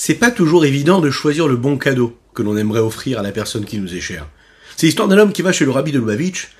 [0.00, 3.32] C'est pas toujours évident de choisir le bon cadeau que l'on aimerait offrir à la
[3.32, 4.28] personne qui nous est chère.
[4.76, 6.50] C'est l'histoire d'un homme qui va chez le rabbi de Lubavitch,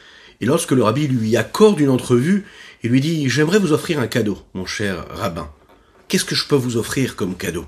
[0.40, 2.46] et lorsque le rabbi lui accorde une entrevue,
[2.82, 5.48] il lui dit J'aimerais vous offrir un cadeau, mon cher rabbin.
[6.08, 7.64] Qu'est-ce que je peux vous offrir comme cadeau?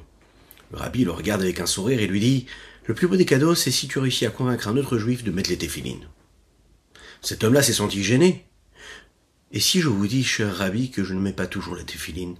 [0.72, 2.46] Le rabbi le regarde avec un sourire et lui dit
[2.86, 5.30] Le plus beau des cadeaux, c'est si tu réussis à convaincre un autre juif de
[5.30, 6.08] mettre les téphilines.
[7.22, 8.44] Cet homme-là s'est senti gêné.
[9.52, 12.34] Et si je vous dis, cher rabbi, que je ne mets pas toujours la téphiline?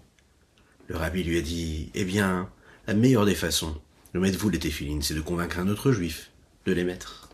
[0.88, 2.48] Le rabbi lui a dit Eh bien,
[2.86, 3.76] la meilleure des façons
[4.14, 6.30] de mettre vous les téphilines, c'est de convaincre un autre juif
[6.66, 7.28] de les mettre.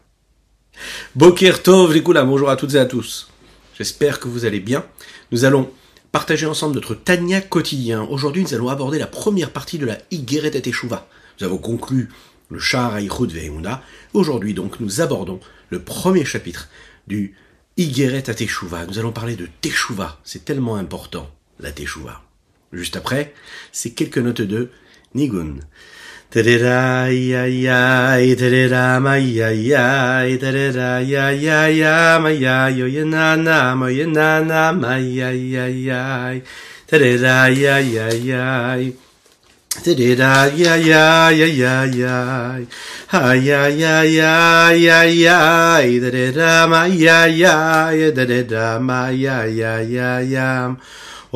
[1.15, 3.29] Boker Tov, les bonjour à toutes et à tous.
[3.77, 4.85] J'espère que vous allez bien.
[5.33, 5.71] Nous allons
[6.13, 8.03] partager ensemble notre Tania quotidien.
[8.03, 11.09] Aujourd'hui, nous allons aborder la première partie de la Igeret et Teshuva.
[11.41, 12.11] Nous avons conclu
[12.51, 13.83] le Shar Aïchud Ve'euna.
[14.13, 15.41] Aujourd'hui, donc, nous abordons
[15.71, 16.69] le premier chapitre
[17.07, 17.35] du
[17.77, 18.87] Igeret à Teshuva.
[18.87, 20.21] Nous allons parler de Teshuva.
[20.25, 22.23] C'est tellement important, la Teshuva.
[22.73, 23.35] Juste après,
[23.73, 24.71] c'est quelques notes de
[25.15, 25.63] Nigun.
[26.27, 36.43] Tererayayay, tereramayayay, tererayayaya, maya, yoyanana, mayanana, mayayayay,
[36.91, 38.91] tererayayayay.
[39.77, 42.17] Da-da-da-ya-ya-ya-ya-ya.
[43.13, 45.41] Hi-ya-ya-ya-ya-ya.
[46.01, 47.55] Da-da-da-ma-ya-ya.
[48.17, 50.49] Da-da-da-ma-ya-ya-ya-ya.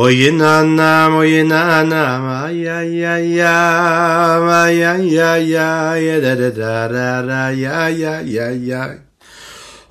[0.00, 6.16] Oye na na moye na na ma ya ya ya ma ya ya ya ya
[6.24, 8.96] da da da ra ra ya ya ya ya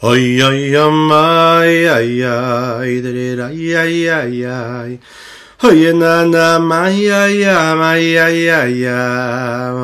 [0.01, 4.57] Oy oy amay ay ay dre ra ya ya ya
[5.61, 8.81] Oy na na may ay ay may ay ay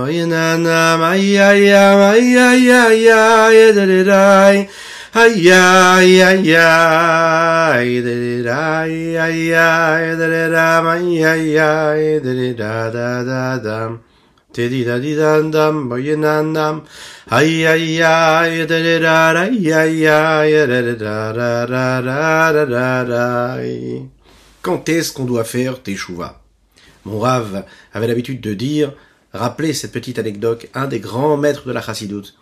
[0.10, 4.26] Oy na na may ay ay may ay ay dre ra
[4.58, 4.66] da.
[5.16, 5.24] Quand
[24.90, 26.42] est-ce qu'on doit faire teshuva
[27.06, 28.92] Mon Rav avait l'habitude de dire,
[29.32, 32.36] rappeler cette petite anecdote, un des grands maîtres de la chassidoute,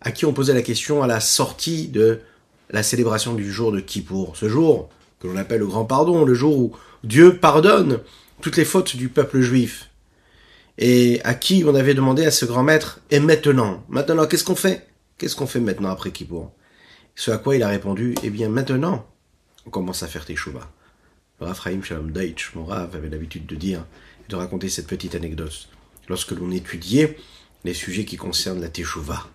[0.00, 2.20] à qui on posait la question à la sortie de
[2.70, 4.36] la célébration du jour de Kippour.
[4.36, 4.88] Ce jour
[5.20, 8.00] que l'on appelle le grand pardon, le jour où Dieu pardonne
[8.40, 9.90] toutes les fautes du peuple juif.
[10.78, 14.54] Et à qui on avait demandé à ce grand maître, et maintenant, maintenant, qu'est-ce qu'on
[14.54, 14.86] fait?
[15.16, 16.52] Qu'est-ce qu'on fait maintenant après Kippour
[17.16, 19.06] Ce à quoi il a répondu, eh bien maintenant,
[19.66, 20.70] on commence à faire Teshuvah.
[21.40, 23.84] Le Rav Shalom Deitch, mon Rav, avait l'habitude de dire,
[24.28, 25.68] de raconter cette petite anecdote.
[26.08, 27.16] Lorsque l'on étudiait
[27.64, 29.28] les sujets qui concernent la Teshuvah.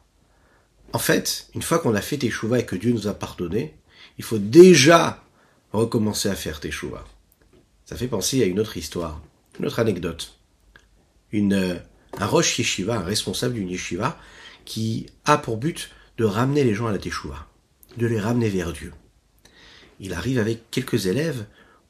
[0.94, 3.76] En fait, une fois qu'on a fait Teshuvah et que Dieu nous a pardonné,
[4.20, 5.24] il faut déjà
[5.72, 7.04] recommencer à faire Teshuvah.
[7.86, 9.20] Ça fait penser à une autre histoire,
[9.60, 10.38] une autre anecdote.
[11.34, 11.80] Euh,
[12.20, 14.20] un Rosh Yeshiva, un responsable d'une Yeshiva,
[14.66, 17.48] qui a pour but de ramener les gens à la Teshuvah,
[17.98, 18.94] de les ramener vers Dieu.
[20.00, 21.46] Il arrive avec quelques élèves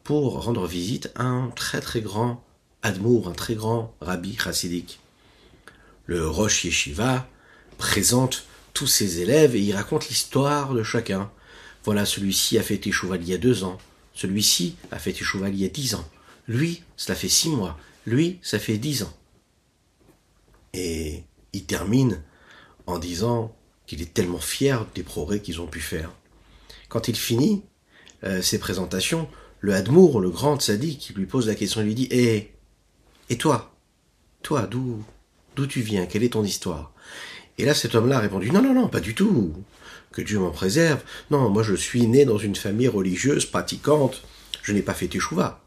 [0.06, 2.44] pour rendre visite à un très très grand
[2.84, 5.00] Admour, un très grand rabbi chassidique.
[6.06, 7.28] Le Rosh Yeshiva
[7.78, 11.32] présente tous ses élèves et il raconte l'histoire de chacun.
[11.84, 13.78] Voilà, celui-ci a fait Teshuva il y a deux ans,
[14.14, 16.10] celui-ci a fait Teshuva il y a dix ans,
[16.48, 19.14] lui, cela fait six mois, lui, ça fait dix ans.
[20.74, 22.22] Et il termine
[22.88, 26.12] en disant qu'il est tellement fier des progrès qu'ils ont pu faire.
[26.90, 27.64] Quand il finit
[28.24, 29.28] euh, ses présentations,
[29.60, 32.52] le Hadmour, le grand qui lui pose la question, lui dit Eh,
[33.30, 33.76] et toi?
[34.42, 35.04] Toi, d'où
[35.56, 36.06] d'où tu viens?
[36.06, 36.94] Quelle est ton histoire?
[37.58, 39.53] Et là, cet homme-là a répondu, non, non, non, pas du tout.
[40.12, 41.02] Que Dieu m'en préserve.
[41.31, 44.24] Non, moi je suis né dans une famille religieuse, pratiquante.
[44.62, 45.62] Je n'ai pas fait teshuva.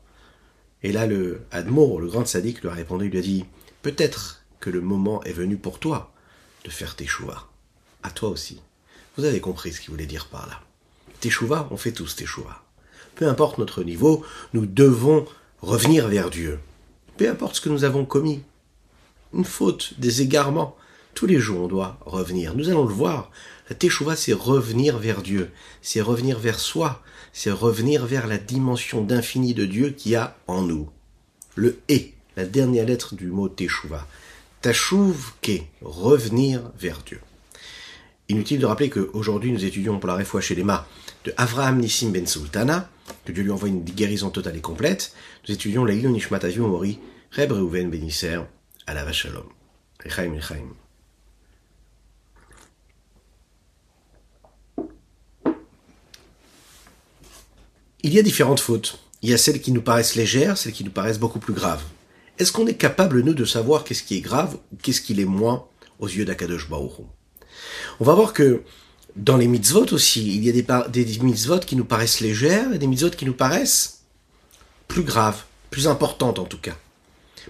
[0.83, 3.45] Et là, le Admour, le grand sadique, lui a répondu, il lui a dit,
[3.83, 6.13] peut-être que le moment est venu pour toi
[6.65, 7.47] de faire teshuva.
[8.03, 8.61] À toi aussi.
[9.17, 10.61] Vous avez compris ce qu'il voulait dire par là.
[11.21, 12.63] Teshuva, on fait tous teshuva.
[13.15, 15.27] Peu importe notre niveau, nous devons
[15.61, 16.59] revenir vers Dieu.
[17.17, 18.43] Peu importe ce que nous avons commis.
[19.33, 20.77] Une faute, des égarements.
[21.17, 22.55] Tous les jours, on doit revenir.
[22.55, 23.31] Nous allons le voir.
[23.71, 25.51] La Teshuvah, c'est revenir vers Dieu.
[25.81, 27.03] C'est revenir vers soi.
[27.33, 30.91] C'est revenir vers la dimension d'infini de Dieu qui a en nous.
[31.55, 34.07] Le et, la dernière lettre du mot Teshuvah.
[34.61, 37.21] Tashuv ke, revenir vers Dieu.
[38.29, 40.87] Inutile de rappeler qu'aujourd'hui, nous étudions pour la réfoua chez mâts
[41.25, 42.91] de Avraham Nissim Ben Sultana,
[43.25, 45.15] que Dieu lui envoie une guérison totale et complète.
[45.49, 46.99] Nous étudions la Nishmat Mori,
[47.33, 48.41] Reb Reuven Benisser,
[48.87, 49.47] à la Vachalom.
[50.05, 50.86] Rechaim, Rechaim.
[58.07, 59.01] Il y a différentes fautes.
[59.23, 61.83] Il y a celles qui nous paraissent légères, celles qui nous paraissent beaucoup plus graves.
[62.39, 65.25] est-ce qu'on est capable, nous, de savoir qu'est-ce qui est grave ou qu'est-ce qui l'est
[65.25, 65.67] moins
[65.99, 67.01] aux yeux d'Akadosh Baruch
[67.99, 68.63] On va voir que
[69.17, 72.79] dans les mitzvot aussi, il y a des, des mitzvot qui nous paraissent légères et
[72.79, 74.05] des mitzvot qui nous paraissent
[74.87, 76.77] plus graves, plus importantes en tout cas.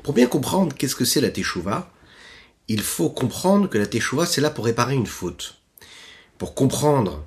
[0.02, 1.92] Pour bien comprendre qu'est-ce que c'est la teshuva,
[2.68, 5.58] il faut comprendre que la teshuva, c'est là pour réparer une faute.
[6.38, 7.26] Pour comprendre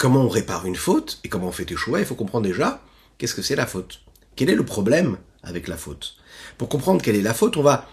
[0.00, 2.80] comment on répare une faute et comment on fait teshuva, il faut comprendre déjà
[3.18, 4.00] qu'est-ce que c'est la faute.
[4.34, 6.16] Quel est le problème avec la faute?
[6.56, 7.86] Pour comprendre quelle est la faute, on va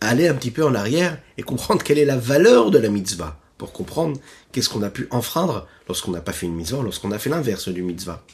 [0.00, 3.38] aller un petit peu en arrière et comprendre quelle est la valeur de la mitzvah
[3.56, 4.18] pour comprendre
[4.50, 7.68] qu'est-ce qu'on a pu enfreindre lorsqu'on n'a pas fait une mitzvah, lorsqu'on a fait l'inverse
[7.68, 8.24] du mitzvah.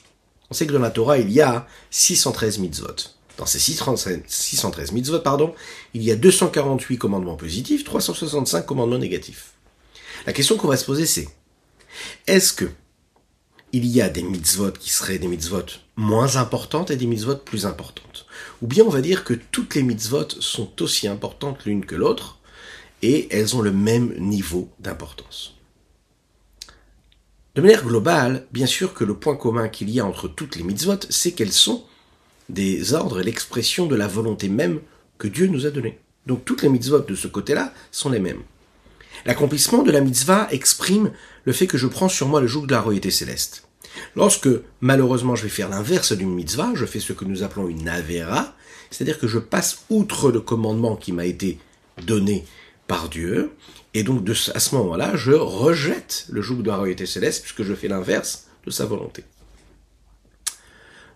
[0.50, 2.96] On sait que dans la Torah, il y a 613 mitzvot.
[3.36, 5.54] Dans ces 613 mitzvot, pardon,
[5.92, 9.52] il y a 248 commandements positifs, 365 commandements négatifs.
[10.24, 11.28] La question qu'on va se poser, c'est
[12.26, 12.66] est-ce que
[13.72, 15.64] il y a des mitzvot qui seraient des mitzvot
[15.96, 18.26] moins importantes et des mitzvot plus importantes?
[18.60, 22.38] Ou bien on va dire que toutes les mitzvot sont aussi importantes l'une que l'autre,
[23.00, 25.54] et elles ont le même niveau d'importance?
[27.54, 30.62] De manière globale, bien sûr que le point commun qu'il y a entre toutes les
[30.62, 31.84] mitzvot, c'est qu'elles sont
[32.48, 34.80] des ordres et l'expression de la volonté même
[35.18, 35.98] que Dieu nous a donnée.
[36.26, 38.42] Donc toutes les mitzvot de ce côté-là sont les mêmes.
[39.26, 41.12] L'accomplissement de la mitzvah exprime
[41.44, 43.68] le fait que je prends sur moi le joug de la royauté céleste.
[44.16, 44.48] Lorsque,
[44.80, 48.54] malheureusement, je vais faire l'inverse d'une mitzvah, je fais ce que nous appelons une avera,
[48.90, 51.58] c'est-à-dire que je passe outre le commandement qui m'a été
[52.06, 52.44] donné
[52.86, 53.52] par Dieu,
[53.94, 57.74] et donc à ce moment-là, je rejette le joug de la royauté céleste puisque je
[57.74, 59.24] fais l'inverse de sa volonté.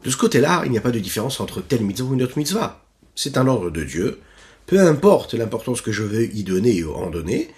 [0.05, 2.39] De ce côté-là, il n'y a pas de différence entre telle mitzvah ou une autre
[2.39, 2.85] mitzvah.
[3.15, 4.21] C'est un ordre de Dieu.
[4.67, 7.51] Peu importe l'importance que je veux y donner ou en donner,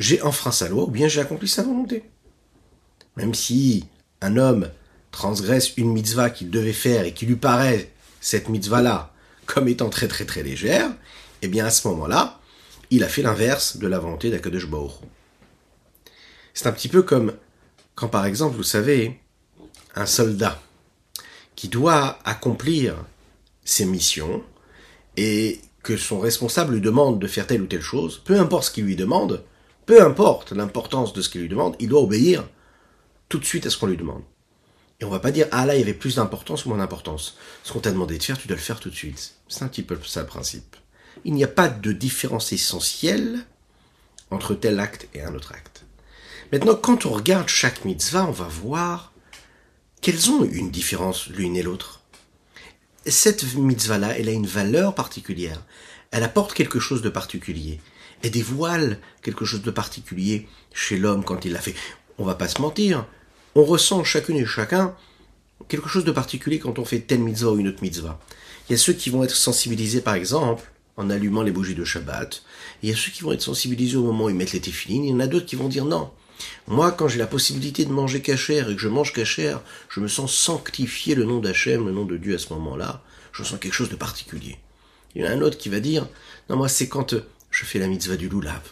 [0.00, 2.02] j'ai enfreint sa loi ou bien j'ai accompli sa volonté.
[3.16, 3.84] Même si
[4.22, 4.70] un homme
[5.12, 9.12] transgresse une mitzvah qu'il devait faire et qui lui paraît cette mitzvah-là
[9.44, 10.90] comme étant très très très légère,
[11.42, 12.40] eh bien à ce moment-là,
[12.90, 14.66] il a fait l'inverse de la volonté d'Akadosh
[16.54, 17.34] C'est un petit peu comme
[17.94, 19.20] quand par exemple, vous savez,
[19.94, 20.62] un soldat
[21.56, 22.96] qui doit accomplir
[23.66, 24.42] ses missions
[25.18, 28.70] et que son responsable lui demande de faire telle ou telle chose, peu importe ce
[28.70, 29.44] qu'il lui demande,
[29.90, 32.48] peu importe l'importance de ce qu'il lui demande, il doit obéir
[33.28, 34.22] tout de suite à ce qu'on lui demande.
[35.00, 37.36] Et on va pas dire, ah là, il y avait plus d'importance ou moins d'importance.
[37.64, 39.34] Ce qu'on t'a demandé de faire, tu dois le faire tout de suite.
[39.48, 40.76] C'est un petit peu ça le principe
[41.24, 43.44] il n'y a pas de différence essentielle
[44.30, 45.84] entre tel acte et un autre acte.
[46.52, 49.12] Maintenant, quand on regarde chaque mitzvah, on va voir
[50.00, 52.02] qu'elles ont une différence l'une et l'autre.
[53.06, 55.62] Cette mitzvah-là, elle a une valeur particulière.
[56.10, 57.80] Elle apporte quelque chose de particulier.
[58.22, 61.74] Elle dévoile quelque chose de particulier chez l'homme quand il l'a fait.
[62.18, 63.06] On va pas se mentir.
[63.54, 64.94] On ressent chacune et chacun
[65.68, 68.20] quelque chose de particulier quand on fait telle mitzvah ou une autre mitzvah.
[68.68, 71.84] Il y a ceux qui vont être sensibilisés, par exemple, en allumant les bougies de
[71.84, 72.42] Shabbat.
[72.82, 75.04] Il y a ceux qui vont être sensibilisés au moment où ils mettent les téfilines,
[75.04, 76.10] il y en a d'autres qui vont dire non.
[76.66, 80.08] Moi, quand j'ai la possibilité de manger cachère et que je mange cachère, je me
[80.08, 83.02] sens sanctifier le nom d'Hachem, le nom de Dieu à ce moment-là.
[83.32, 84.58] Je sens quelque chose de particulier.
[85.14, 86.08] Il y en a un autre qui va dire,
[86.48, 88.62] non, moi, c'est quand euh, je fais la mitzvah du loulav.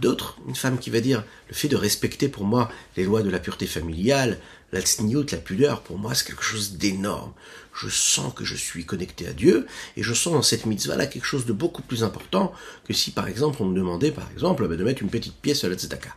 [0.00, 3.30] D'autres, une femme qui va dire, le fait de respecter pour moi les lois de
[3.30, 4.38] la pureté familiale,
[4.72, 7.32] la la pudeur, pour moi, c'est quelque chose d'énorme.
[7.74, 9.66] Je sens que je suis connecté à Dieu,
[9.96, 12.52] et je sens dans cette mitzvah-là quelque chose de beaucoup plus important
[12.84, 15.62] que si, par exemple, on me demandait, par exemple, bah, de mettre une petite pièce
[15.64, 16.16] à la tzedaka.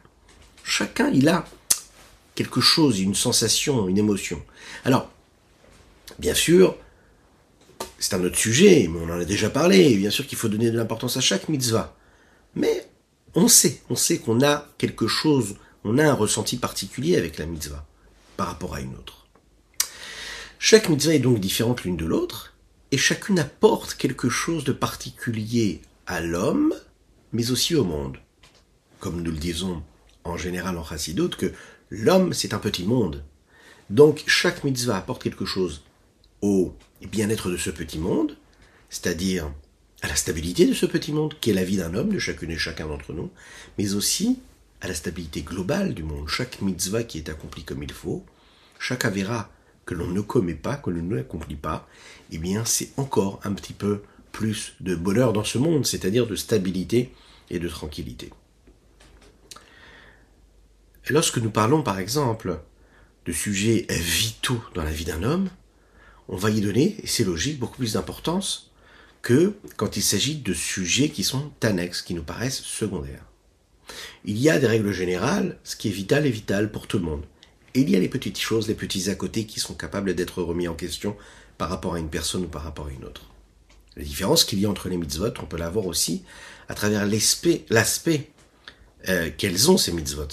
[0.63, 1.46] Chacun, il a
[2.34, 4.42] quelque chose, une sensation, une émotion.
[4.86, 5.12] Alors,
[6.18, 6.77] bien sûr,
[8.00, 10.72] c'est un autre sujet, mais on en a déjà parlé, bien sûr qu'il faut donner
[10.72, 11.96] de l'importance à chaque mitzvah.
[12.56, 12.88] Mais
[13.34, 17.46] on sait, on sait qu'on a quelque chose, on a un ressenti particulier avec la
[17.46, 17.86] mitzvah
[18.38, 19.28] par rapport à une autre.
[20.60, 22.54] Chaque mitzvah est donc différente l'une de l'autre,
[22.92, 26.74] et chacune apporte quelque chose de particulier à l'homme,
[27.34, 28.18] mais aussi au monde.
[29.00, 29.84] Comme nous le disons
[30.24, 31.52] en général en Chassidut, que
[31.90, 33.24] l'homme c'est un petit monde.
[33.90, 35.84] Donc chaque mitzvah apporte quelque chose
[36.42, 36.74] au
[37.08, 38.38] bien-être de ce petit monde,
[38.90, 39.52] c'est-à-dire
[40.02, 42.52] à la stabilité de ce petit monde, qui est la vie d'un homme, de chacune
[42.52, 43.32] et chacun d'entre nous,
[43.78, 44.40] mais aussi
[44.82, 46.28] à la stabilité globale du monde.
[46.28, 48.26] Chaque mitzvah qui est accompli comme il faut,
[48.80, 49.50] chaque avéra
[49.86, 51.88] que l'on ne commet pas, que l'on ne accomplit pas,
[52.32, 56.36] eh bien c'est encore un petit peu plus de bonheur dans ce monde, c'est-à-dire de
[56.36, 57.14] stabilité
[57.50, 58.32] et de tranquillité.
[61.10, 62.60] lorsque nous parlons par exemple
[63.26, 65.50] de sujets vitaux dans la vie d'un homme,
[66.27, 68.72] on va y donner, et c'est logique, beaucoup plus d'importance
[69.22, 73.25] que quand il s'agit de sujets qui sont annexes, qui nous paraissent secondaires.
[74.24, 77.05] Il y a des règles générales, ce qui est vital est vital pour tout le
[77.05, 77.24] monde.
[77.74, 80.41] Et il y a les petites choses, les petits à côté qui sont capables d'être
[80.41, 81.15] remis en question
[81.58, 83.29] par rapport à une personne ou par rapport à une autre.
[83.96, 86.24] La différence qu'il y a entre les mitzvot, on peut la voir aussi
[86.67, 88.32] à travers l'aspect
[89.08, 90.27] euh, qu'elles ont ces mitzvot.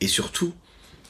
[0.00, 0.52] Et surtout,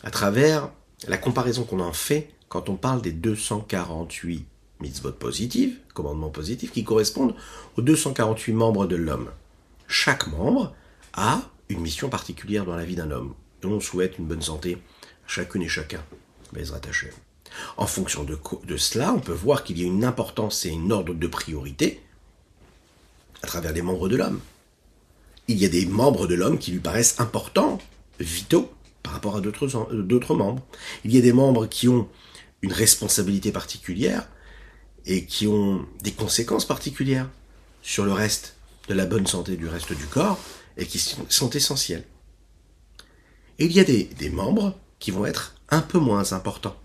[0.02, 0.70] à travers
[1.08, 4.46] la comparaison qu'on en fait quand on parle des 248
[4.80, 7.34] mitzvot positives, commandements positifs, qui correspondent
[7.76, 9.30] aux 248 membres de l'homme.
[9.86, 10.74] Chaque membre
[11.14, 13.34] a une mission particulière dans la vie d'un homme.
[13.62, 16.02] Et on souhaite une bonne santé à chacune et chacun.
[17.76, 20.92] En fonction de, de cela, on peut voir qu'il y a une importance et une
[20.92, 22.02] ordre de priorité
[23.42, 24.40] à travers les membres de l'homme.
[25.48, 27.78] Il y a des membres de l'homme qui lui paraissent importants,
[28.20, 30.66] vitaux, par rapport à d'autres membres.
[31.04, 32.08] Il y a des membres qui ont
[32.62, 34.28] une responsabilité particulière
[35.06, 37.28] et qui ont des conséquences particulières
[37.82, 38.56] sur le reste
[38.88, 40.38] de la bonne santé du reste du corps
[40.76, 42.04] et qui sont essentiels.
[43.58, 46.76] Et il y a des, des membres qui vont être un peu moins importants.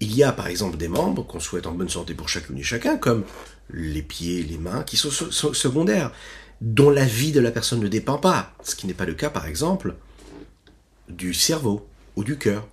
[0.00, 2.62] Il y a par exemple des membres qu'on souhaite en bonne santé pour chacune et
[2.62, 3.24] chacun, comme
[3.70, 6.12] les pieds, les mains, qui sont secondaires,
[6.60, 9.30] dont la vie de la personne ne dépend pas, ce qui n'est pas le cas
[9.30, 9.96] par exemple
[11.08, 11.86] du cerveau
[12.16, 12.66] ou du cœur.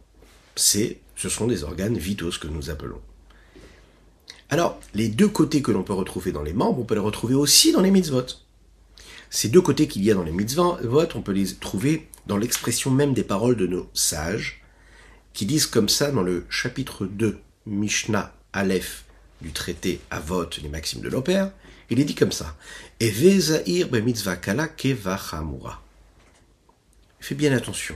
[0.55, 3.01] C'est, ce sont des organes vitaux, ce que nous appelons.
[4.49, 7.35] Alors, les deux côtés que l'on peut retrouver dans les membres, on peut les retrouver
[7.35, 8.25] aussi dans les mitzvot.
[9.29, 10.77] Ces deux côtés qu'il y a dans les mitzvot,
[11.15, 14.61] on peut les trouver dans l'expression même des paroles de nos sages,
[15.33, 19.05] qui disent comme ça dans le chapitre 2, Mishnah Aleph
[19.41, 21.51] du traité Avot, les maximes de l'Opère,
[21.89, 22.55] il est dit comme ça.
[27.19, 27.95] Fais bien attention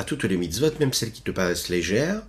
[0.00, 2.22] à toutes les mitzvot, même celles qui te paraissent légères,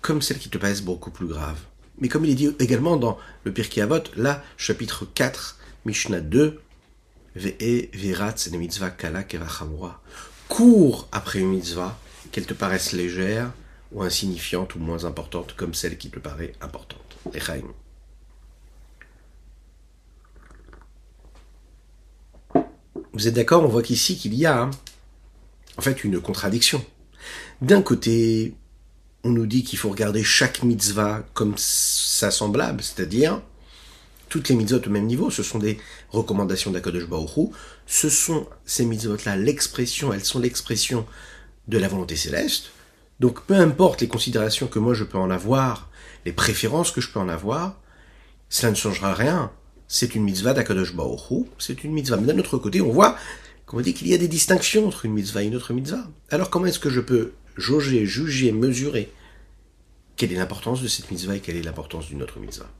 [0.00, 1.60] comme celles qui te paraissent beaucoup plus graves.
[1.98, 6.58] Mais comme il est dit également dans le Pirkei Avot, là, chapitre 4, Mishnah 2,
[7.36, 9.24] Ve'e viratz ne mitzvah kala
[10.48, 11.98] Cours après une mitzvah,
[12.30, 13.52] qu'elle te paraisse légère,
[13.92, 17.18] ou insignifiante, ou moins importante, comme celle qui te paraît importante.
[17.34, 17.64] Echaim.
[23.12, 23.62] Vous êtes d'accord?
[23.64, 24.70] On voit qu'ici qu'il y a hein,
[25.76, 26.84] en fait une contradiction.
[27.60, 28.54] D'un côté,
[29.24, 33.40] on nous dit qu'il faut regarder chaque mitzvah comme sa semblable, c'est-à-dire
[34.28, 35.78] toutes les mitzvot au même niveau, ce sont des
[36.10, 37.50] recommandations d'Akadosh Baruch
[37.86, 41.06] ce sont ces mitzvot-là l'expression, elles sont l'expression
[41.68, 42.70] de la volonté céleste,
[43.20, 45.90] donc peu importe les considérations que moi je peux en avoir,
[46.24, 47.78] les préférences que je peux en avoir,
[48.48, 49.50] cela ne changera rien.
[49.88, 52.16] C'est une mitzvah d'Akadosh Baruch c'est une mitzvah.
[52.16, 53.16] Mais d'un autre côté, on voit
[53.72, 56.06] qu'on dit qu'il y a des distinctions entre une mitzvah et une autre mitzvah.
[56.30, 59.10] Alors comment est-ce que je peux jauger, juger, mesurer
[60.16, 62.70] quelle est l'importance de cette mitzvah et quelle est l'importance d'une autre mitzvah?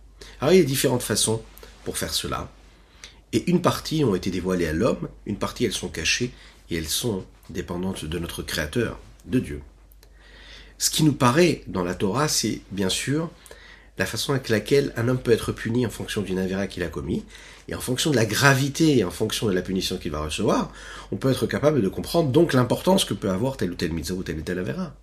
[0.40, 1.42] Alors il y a différentes façons
[1.84, 2.52] pour faire cela.
[3.32, 6.30] Et une partie ont été dévoilées à l'homme, une partie elles sont cachées
[6.68, 9.62] et elles sont dépendantes de notre Créateur, de Dieu.
[10.76, 13.30] Ce qui nous paraît dans la Torah, c'est bien sûr
[13.96, 16.88] la façon avec laquelle un homme peut être puni en fonction d'une avéra qu'il a
[16.88, 17.24] commis,
[17.68, 20.72] et en fonction de la gravité et en fonction de la punition qu'il va recevoir,
[21.10, 24.16] on peut être capable de comprendre donc l'importance que peut avoir telle ou telle mitzvah
[24.16, 24.94] ou telle ou telle avéra.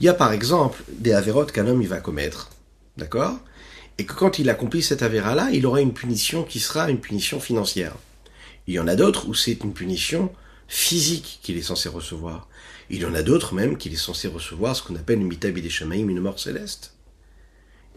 [0.00, 2.50] Il y a par exemple des avérotes qu'un homme il va commettre,
[2.96, 3.38] d'accord?
[3.98, 7.40] Et que quand il accomplit cette avéra-là, il aura une punition qui sera une punition
[7.40, 7.94] financière.
[8.66, 10.30] Il y en a d'autres où c'est une punition
[10.68, 12.48] physique qu'il est censé recevoir.
[12.90, 15.62] Il y en a d'autres même qu'il est censé recevoir ce qu'on appelle une mitabi
[15.62, 16.95] des une mort céleste.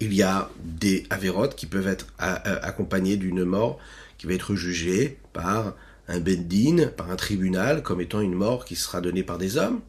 [0.01, 3.79] Il y a des avérotes qui peuvent être accompagnées d'une mort
[4.17, 5.73] qui va être jugée par
[6.07, 9.81] un bendin, par un tribunal, comme étant une mort qui sera donnée par des hommes.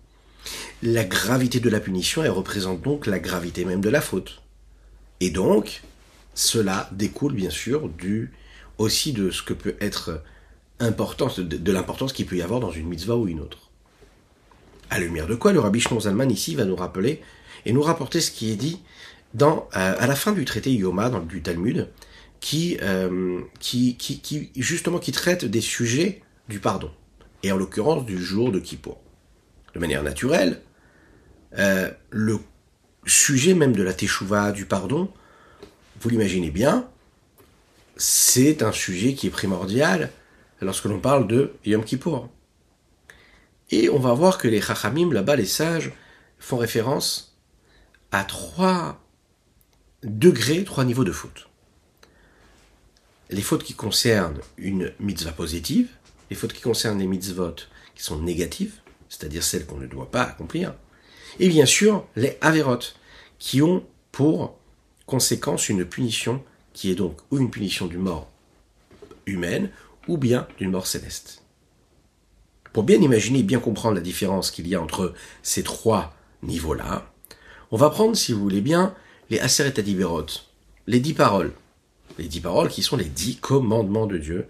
[0.83, 4.43] La gravité de la punition, elle représente donc la gravité même de la faute.
[5.21, 5.83] Et donc,
[6.35, 8.33] cela découle bien sûr du,
[8.79, 10.23] aussi de ce que peut être
[10.79, 13.71] importance, de, l'importance qu'il peut y avoir dans une mitzvah ou une autre.
[14.89, 16.01] À la lumière de quoi le rabbi Shnon
[16.31, 17.21] ici va nous rappeler
[17.67, 18.81] et nous rapporter ce qui est dit
[19.35, 21.89] dans, euh, à la fin du traité Yoma, dans, du Talmud,
[22.41, 26.91] qui, euh, qui, qui, qui, justement qui traite des sujets du pardon,
[27.43, 29.01] et en l'occurrence du jour de Kippour
[29.75, 30.63] de manière naturelle,
[31.59, 32.39] euh, le
[33.07, 35.11] sujet même de la teshuva, du pardon,
[36.01, 36.89] vous l'imaginez bien,
[37.97, 40.11] c'est un sujet qui est primordial
[40.61, 42.29] lorsque l'on parle de Yom Kippour.
[43.71, 45.93] Et on va voir que les Chachamim, là-bas, les sages,
[46.39, 47.39] font référence
[48.11, 49.01] à trois
[50.03, 51.49] degrés, trois niveaux de fautes.
[53.31, 55.89] Les fautes qui concernent une mitzvah positive,
[56.31, 57.57] les fautes qui concernent les mitzvot
[57.95, 58.75] qui sont négatives,
[59.09, 60.75] c'est-à-dire celles qu'on ne doit pas accomplir,
[61.39, 62.97] et bien sûr les avérotes,
[63.39, 64.59] qui ont pour
[65.07, 66.43] conséquence une punition
[66.73, 68.31] qui est donc ou une punition d'une mort
[69.27, 69.71] humaine
[70.09, 71.43] ou bien d'une mort céleste.
[72.73, 77.11] Pour bien imaginer et bien comprendre la différence qu'il y a entre ces trois niveaux-là,
[77.73, 78.95] on va prendre, si vous voulez bien,
[79.31, 79.75] les Aseret
[80.87, 81.53] les dix paroles.
[82.19, 84.47] Les dix paroles qui sont les dix commandements de Dieu.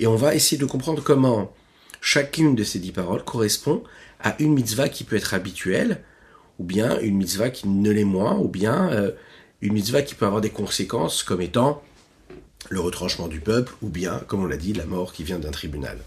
[0.00, 1.54] Et on va essayer de comprendre comment
[2.00, 3.82] chacune de ces dix paroles correspond
[4.20, 6.02] à une mitzvah qui peut être habituelle,
[6.58, 9.12] ou bien une mitzvah qui ne l'est moins, ou bien euh,
[9.60, 11.82] une mitzvah qui peut avoir des conséquences comme étant
[12.70, 15.50] le retranchement du peuple, ou bien, comme on l'a dit, la mort qui vient d'un
[15.50, 15.98] tribunal.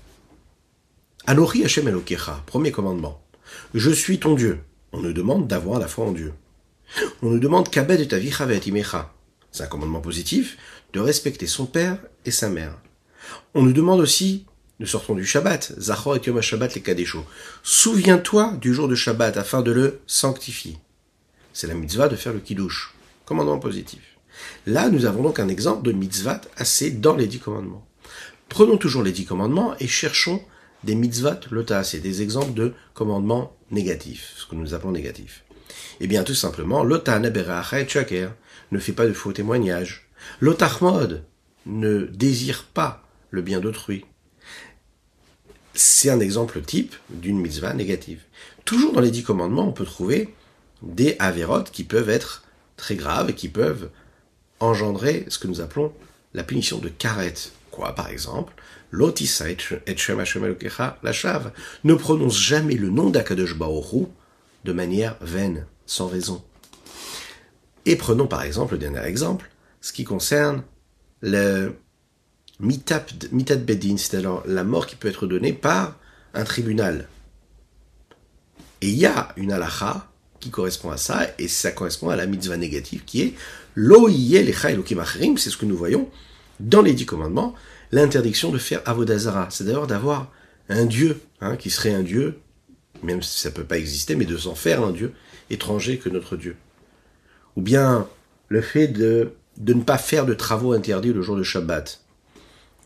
[1.26, 3.22] Anori Hashem Elokecha, premier commandement.
[3.74, 4.60] Je suis ton Dieu.
[4.92, 6.34] On nous demande d'avoir la foi en Dieu.
[7.22, 9.14] On nous demande kabed et avichavet imecha.
[9.52, 10.58] C'est un commandement positif
[10.94, 12.78] de respecter son père et sa mère.
[13.54, 14.46] On nous demande aussi,
[14.80, 17.26] nous sortons du Shabbat, Zachor et Yom Shabbat les Kadesho.
[17.64, 20.78] Souviens-toi du jour de Shabbat afin de le sanctifier.
[21.54, 22.94] C'est la mitzvah de faire le kiddush.
[23.26, 24.02] Commandement positif.
[24.66, 27.86] Là, nous avons donc un exemple de mitzvah assez dans les dix commandements.
[28.50, 30.42] Prenons toujours les dix commandements et cherchons
[30.84, 35.44] des mitzvot lota, c'est des exemples de commandements négatifs, ce que nous appelons négatifs.
[36.00, 37.20] Eh bien, tout simplement, lota
[37.88, 38.34] chaker,
[38.72, 40.08] ne fait pas de faux témoignages.
[40.40, 41.24] Lotachmod,
[41.66, 44.06] ne désire pas le bien d'autrui.
[45.74, 48.22] C'est un exemple type d'une mitzvah négative.
[48.66, 50.34] Toujours dans les dix commandements, on peut trouver
[50.82, 52.44] des avérotes qui peuvent être
[52.78, 53.90] très graves et qui peuvent
[54.60, 55.94] engendrer ce que nous appelons
[56.34, 57.34] la punition de karet.
[57.72, 58.54] Quoi, par exemple?
[58.92, 59.58] Lotisa et
[61.04, 61.52] la chave.
[61.84, 64.06] Ne prononce jamais le nom d'Akadosh Baoru
[64.64, 66.44] de manière vaine, sans raison.
[67.86, 69.50] Et prenons par exemple le dernier exemple,
[69.82, 70.62] ce qui concerne
[71.22, 71.74] le
[72.60, 73.06] mitat
[73.56, 75.98] bedin, c'est-à-dire la mort qui peut être donnée par
[76.36, 77.08] un tribunal.
[78.82, 82.28] Et il y a une halacha qui correspond à ça, et ça correspond à la
[82.28, 83.34] mitzvah négative qui est
[83.74, 86.10] lo c'est ce que nous voyons
[86.60, 87.54] dans les dix commandements,
[87.92, 90.32] l'interdiction de faire avodazara, c'est d'ailleurs d'avoir
[90.70, 92.40] un dieu, hein, qui serait un dieu,
[93.04, 95.14] même si ça peut pas exister, mais de s'en faire un dieu
[95.50, 96.56] étranger que notre dieu.
[97.56, 98.08] Ou bien
[98.50, 102.02] le fait de, de ne pas faire de travaux interdits le jour de Shabbat,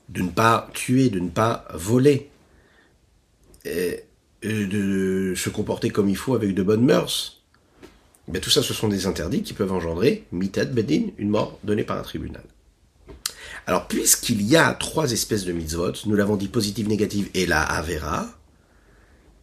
[0.10, 2.30] de ne pas tuer, de ne pas voler,
[3.66, 4.06] et,
[4.44, 7.44] de se comporter comme il faut avec de bonnes mœurs.
[8.28, 11.84] Mais tout ça, ce sont des interdits qui peuvent engendrer mitat bedin, une mort donnée
[11.84, 12.44] par un tribunal.
[13.68, 17.62] Alors, puisqu'il y a trois espèces de mitzvot, nous l'avons dit positive, négative et la
[17.62, 18.28] avera,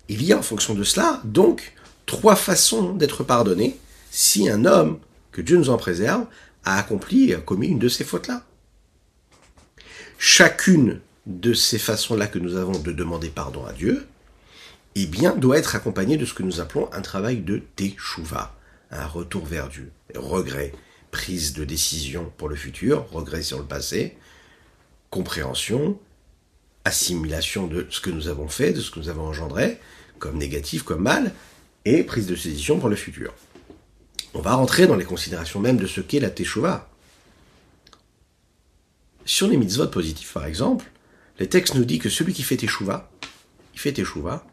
[0.09, 1.75] il y a en fonction de cela, donc,
[2.07, 3.79] trois façons d'être pardonné
[4.11, 4.99] si un homme,
[5.33, 6.27] que Dieu nous en préserve,
[6.65, 8.45] a accompli et a commis une de ces fautes-là.
[10.19, 14.07] Chacune de ces façons-là que nous avons de demander pardon à Dieu,
[14.95, 18.57] eh bien, doit être accompagnée de ce que nous appelons un travail de teshuva,
[18.91, 20.73] un retour vers Dieu, regret,
[21.11, 24.17] prise de décision pour le futur, regret sur le passé,
[25.11, 25.99] compréhension,
[26.85, 29.79] assimilation de ce que nous avons fait, de ce que nous avons engendré,
[30.19, 31.33] comme négatif, comme mal,
[31.85, 33.35] et prise de décision pour le futur.
[34.35, 36.91] On va rentrer dans les considérations même de ce qu'est la teshuva.
[39.25, 40.91] Sur les mitzvot positifs, par exemple,
[41.39, 43.11] le texte nous dit que celui qui fait teshuva,
[43.75, 44.47] il fait teshuva,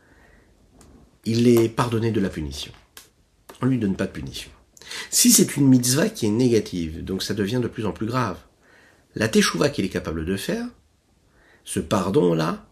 [1.25, 2.71] il est pardonné de la punition.
[3.61, 4.51] On ne lui donne pas de punition.
[5.09, 8.37] Si c'est une mitzvah qui est négative, donc ça devient de plus en plus grave.
[9.15, 10.67] La teshuva qu'il est capable de faire,
[11.63, 12.64] ce pardon-là,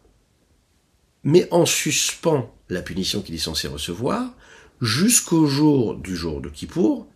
[1.24, 4.34] met en suspens la punition qu'il est censé recevoir
[4.82, 7.08] jusqu'au jour du jour de Kippour.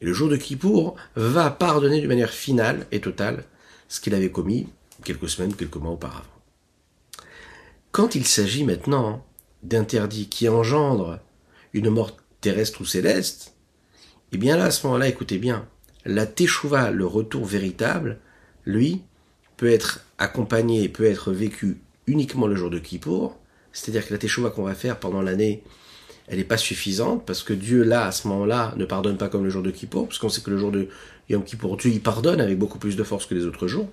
[0.00, 3.44] Et le jour de Kippour va pardonner d'une manière finale et totale
[3.88, 4.68] ce qu'il avait commis
[5.04, 6.24] quelques semaines, quelques mois auparavant.
[7.90, 9.24] Quand il s'agit maintenant
[9.62, 11.18] d'interdits qui engendrent
[11.72, 13.54] une mort terrestre ou céleste,
[14.32, 15.66] eh bien là, à ce moment-là, écoutez bien,
[16.04, 18.18] la teshuva, le retour véritable,
[18.64, 19.02] lui,
[19.56, 21.78] peut être accompagné, peut être vécu
[22.08, 23.38] uniquement le jour de Kippour,
[23.72, 25.62] c'est-à-dire que la teshuva qu'on va faire pendant l'année,
[26.26, 29.44] elle n'est pas suffisante, parce que Dieu, là, à ce moment-là, ne pardonne pas comme
[29.44, 30.88] le jour de Kippour, parce qu'on sait que le jour de
[31.28, 33.88] Yom Kippour, Dieu, il pardonne avec beaucoup plus de force que les autres jours.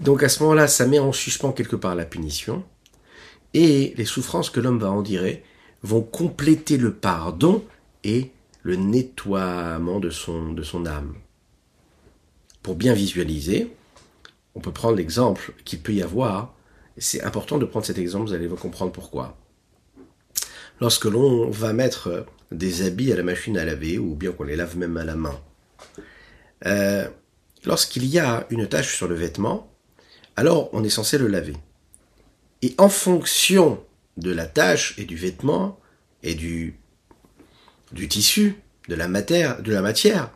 [0.00, 2.64] Donc à ce moment-là, ça met en suspens quelque part la punition,
[3.54, 5.44] et les souffrances que l'homme va endurer
[5.82, 7.64] vont compléter le pardon
[8.04, 8.30] et
[8.62, 11.14] le nettoiement de son, de son âme.
[12.62, 13.72] Pour bien visualiser,
[14.54, 16.54] on peut prendre l'exemple qu'il peut y avoir.
[16.98, 19.38] C'est important de prendre cet exemple, vous allez comprendre pourquoi.
[20.80, 24.56] Lorsque l'on va mettre des habits à la machine à laver, ou bien qu'on les
[24.56, 25.40] lave même à la main,
[26.66, 27.08] euh,
[27.64, 29.72] lorsqu'il y a une tache sur le vêtement,
[30.36, 31.56] alors on est censé le laver.
[32.62, 33.82] Et en fonction
[34.16, 35.80] de la tâche et du vêtement
[36.22, 36.76] et du
[37.92, 38.56] du tissu,
[38.88, 40.30] de la matière, de la matière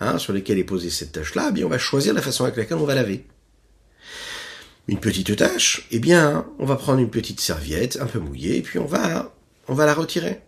[0.00, 2.78] hein, sur laquelle est posée cette tâche-là, eh on va choisir la façon avec laquelle
[2.78, 3.26] on va laver.
[4.88, 8.62] Une petite tâche, eh bien on va prendre une petite serviette un peu mouillée et
[8.62, 9.32] puis on va
[9.68, 10.40] on va la retirer.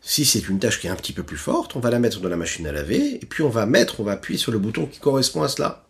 [0.00, 2.20] Si c'est une tâche qui est un petit peu plus forte, on va la mettre
[2.20, 4.58] dans la machine à laver, et puis on va mettre, on va appuyer sur le
[4.58, 5.86] bouton qui correspond à cela.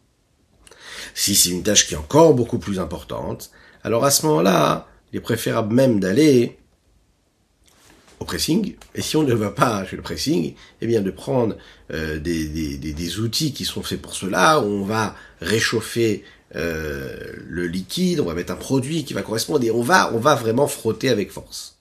[1.15, 3.51] Si c'est une tâche qui est encore beaucoup plus importante,
[3.85, 6.59] alors à ce moment-là, il est préférable même d'aller
[8.19, 11.57] au pressing, et si on ne va pas chez le pressing, eh bien de prendre
[11.93, 16.25] euh, des, des, des, outils qui sont faits pour cela, où on va réchauffer
[16.57, 20.19] euh, le liquide, on va mettre un produit qui va correspondre, et on va, on
[20.19, 21.79] va vraiment frotter avec force.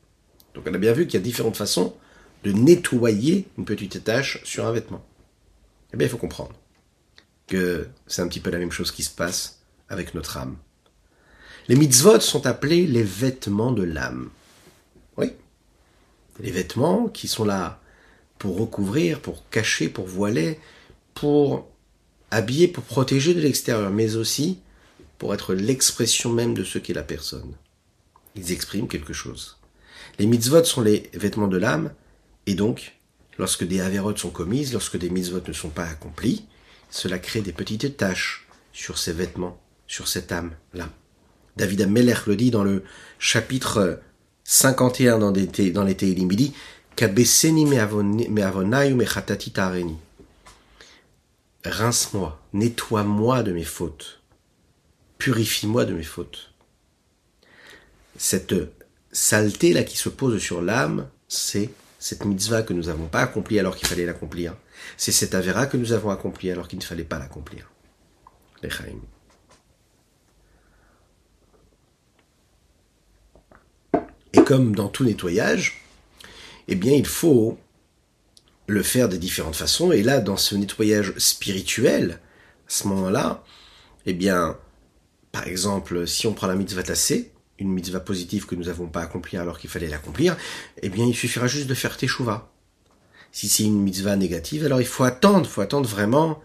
[0.54, 1.94] Donc on a bien vu qu'il y a différentes façons
[2.44, 5.06] de nettoyer une petite tache sur un vêtement.
[5.94, 6.54] Eh bien il faut comprendre
[7.48, 10.58] que c'est un petit peu la même chose qui se passe avec notre âme.
[11.70, 14.30] Les mitzvot sont appelés les vêtements de l'âme.
[15.18, 15.34] Oui,
[16.40, 17.80] les vêtements qui sont là
[18.38, 20.60] pour recouvrir, pour cacher, pour voiler,
[21.14, 21.68] pour
[22.32, 24.60] habiller, pour protéger de l'extérieur, mais aussi
[25.18, 27.54] pour être l'expression même de ce qu'est la personne.
[28.36, 29.58] Ils expriment quelque chose.
[30.20, 31.92] Les mitzvot sont les vêtements de l'âme,
[32.46, 32.94] et donc,
[33.38, 36.46] lorsque des avérotes sont commises, lorsque des mitzvot ne sont pas accomplis,
[36.90, 40.90] cela crée des petites taches sur ces vêtements, sur cette âme-là.
[41.56, 42.84] David Ameller le dit dans le
[43.20, 44.00] chapitre
[44.44, 46.54] 51 dans, dans les dit
[51.70, 54.22] Rince-moi, nettoie-moi de mes fautes,
[55.18, 56.54] purifie-moi de mes fautes.
[58.18, 58.56] Cette
[59.12, 63.60] saleté là qui se pose sur l'âme, c'est cette mitzvah que nous n'avons pas accomplie
[63.60, 64.56] alors qu'il fallait l'accomplir.
[64.96, 67.70] C'est cette avéra que nous avons accomplie alors qu'il ne fallait pas l'accomplir.
[68.64, 68.70] Les
[74.34, 75.82] Et comme dans tout nettoyage,
[76.68, 77.58] eh bien, il faut
[78.68, 79.92] le faire de différentes façons.
[79.92, 82.20] Et là, dans ce nettoyage spirituel,
[82.68, 83.44] à ce moment-là,
[84.06, 84.58] eh bien,
[85.32, 89.02] par exemple, si on prend la mitzvah tassée, une mitzvah positive que nous n'avons pas
[89.02, 90.38] accomplie alors qu'il fallait l'accomplir,
[90.82, 92.52] eh bien, il suffira juste de faire teshuva.
[93.32, 96.42] Si c'est une mitzvah négative, alors il faut attendre, il faut attendre vraiment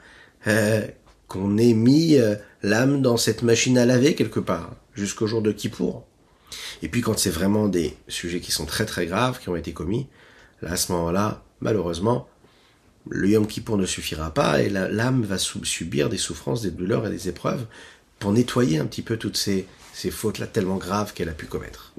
[0.47, 0.87] euh,
[1.29, 5.53] qu'on ait mis euh, l'âme dans cette machine à laver quelque part, jusqu'au jour de
[5.53, 6.07] Kippour.
[6.83, 9.73] Et puis quand c'est vraiment des sujets qui sont très très graves, qui ont été
[9.73, 10.09] commis,
[10.61, 12.29] là à ce moment-là, malheureusement,
[13.09, 17.11] le Yom Kippour ne suffira pas et l'âme va subir des souffrances, des douleurs et
[17.11, 17.65] des épreuves
[18.19, 19.67] pour nettoyer un petit peu toutes ces,
[20.11, 21.93] fautes-là tellement graves qu'elle a pu commettre.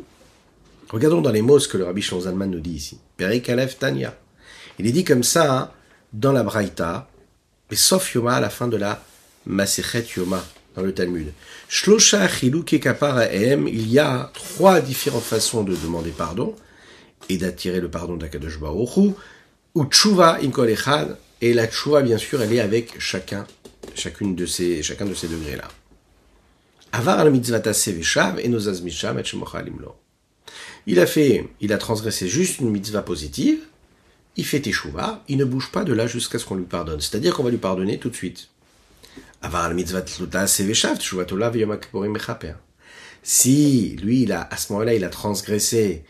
[0.90, 3.00] Regardons dans les mots ce que le rabbi Zalman nous dit ici.
[3.18, 4.16] Perik Aleph Tanya.
[4.80, 5.72] Il est dit comme ça hein,
[6.14, 7.10] dans la Braïta,
[7.72, 9.04] et sauf Yoma à la fin de la
[9.46, 10.44] Masechet Yoma
[10.76, 11.34] dans le Talmud.
[11.68, 16.56] Shlosha il y a trois différentes façons de demander pardon
[17.30, 19.16] et d'attirer le pardon d'Akadosh Baruch
[19.76, 23.46] ou tshuva imkol echad, et la tshuva, bien sûr, elle est avec chacun,
[23.96, 25.68] chacune de ces, chacun de ces degrés-là.
[26.92, 29.24] Avar al mitzvata seveshav et nozaz misham et
[30.86, 33.60] Il a fait, il a transgressé juste une mitzvah positive,
[34.36, 37.02] il fait teshuva, il ne bouge pas de là jusqu'à ce qu'on lui pardonne.
[37.02, 38.50] C'est-à-dire qu'on va lui pardonner tout de suite.
[43.24, 46.04] Si lui, il a, à ce moment-là, il a transgressé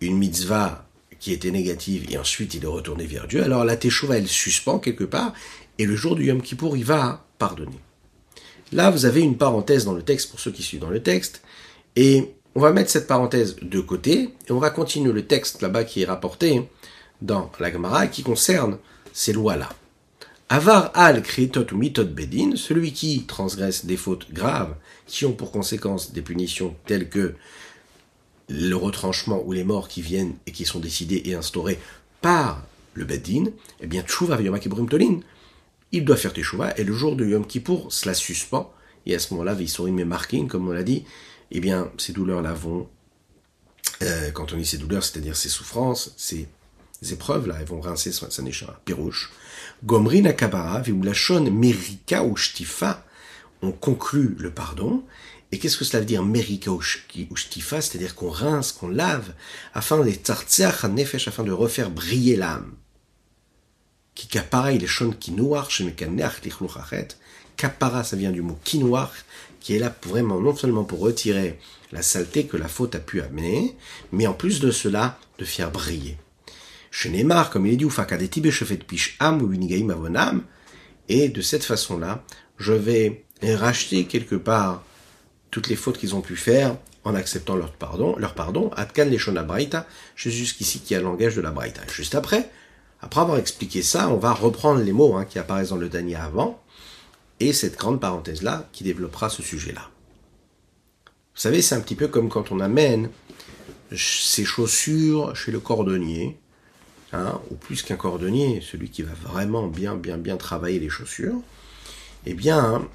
[0.00, 0.88] une mitzvah
[1.20, 4.78] qui était négative et ensuite il est retourné vers Dieu, alors la teshuva, elle suspend
[4.78, 5.32] quelque part
[5.78, 7.78] et le jour du Yom Kippour, il va pardonner.
[8.72, 11.42] Là, vous avez une parenthèse dans le texte pour ceux qui suivent dans le texte
[11.94, 15.84] et on va mettre cette parenthèse de côté et on va continuer le texte là-bas
[15.84, 16.68] qui est rapporté
[17.22, 18.78] dans la Gemara qui concerne
[19.12, 19.68] ces lois-là.
[20.48, 24.74] Avar al kritot mitot bedin, celui qui transgresse des fautes graves
[25.06, 27.34] qui ont pour conséquence des punitions telles que
[28.50, 31.78] le retranchement ou les morts qui viennent et qui sont décidés et instaurés
[32.20, 32.62] par
[32.94, 33.44] le bedin,
[33.80, 35.20] eh bien tshuva yom tolin,
[35.92, 38.72] il doit faire teshuva et le jour de Yom Kippour, cela suspend
[39.06, 41.04] et à ce moment-là, visurim et markin, comme on l'a dit,
[41.50, 42.88] eh bien ces douleurs-là vont,
[44.02, 46.48] euh, quand on dit ces douleurs, c'est-à-dire ces souffrances, ces
[47.12, 49.30] épreuves-là, elles vont rincer sa neshama, pirouche.
[49.84, 53.06] Gomrin akabara, vimulashon merika ou shtifa,
[53.62, 55.04] on conclut le pardon.
[55.52, 59.34] Et qu'est-ce que cela veut dire merika ou shtifa C'est-à-dire qu'on rince, qu'on lave,
[59.74, 60.04] afin de
[60.88, 62.74] nefesh, afin de refaire briller l'âme.
[64.14, 66.40] Qui kapara, il est shon kinouar, shemekaneach.
[67.56, 69.12] Kapara, ça vient du mot kinouar,
[69.60, 71.58] qui est là vraiment, non seulement pour retirer
[71.92, 73.76] la saleté que la faute a pu amener,
[74.12, 76.16] mais en plus de cela, de faire briller.
[76.92, 77.86] Shenemar, comme il est dit,
[79.90, 80.42] avonam,
[81.08, 82.24] et de cette façon-là,
[82.58, 84.84] je vais racheter quelque part
[85.50, 89.42] toutes les fautes qu'ils ont pu faire en acceptant leur pardon, leur pardon, atkan leshona
[89.42, 89.86] braïta,
[90.16, 91.82] jusqu'ici qui a le langage de la braïta.
[91.90, 92.50] Juste après,
[93.00, 96.24] après avoir expliqué ça, on va reprendre les mots hein, qui apparaissent dans le Dania
[96.24, 96.62] avant,
[97.40, 99.88] et cette grande parenthèse-là qui développera ce sujet-là.
[101.34, 103.08] Vous savez, c'est un petit peu comme quand on amène
[103.96, 106.38] ses chaussures chez le cordonnier,
[107.14, 111.40] hein, ou plus qu'un cordonnier, celui qui va vraiment bien, bien, bien travailler les chaussures,
[112.26, 112.86] eh bien,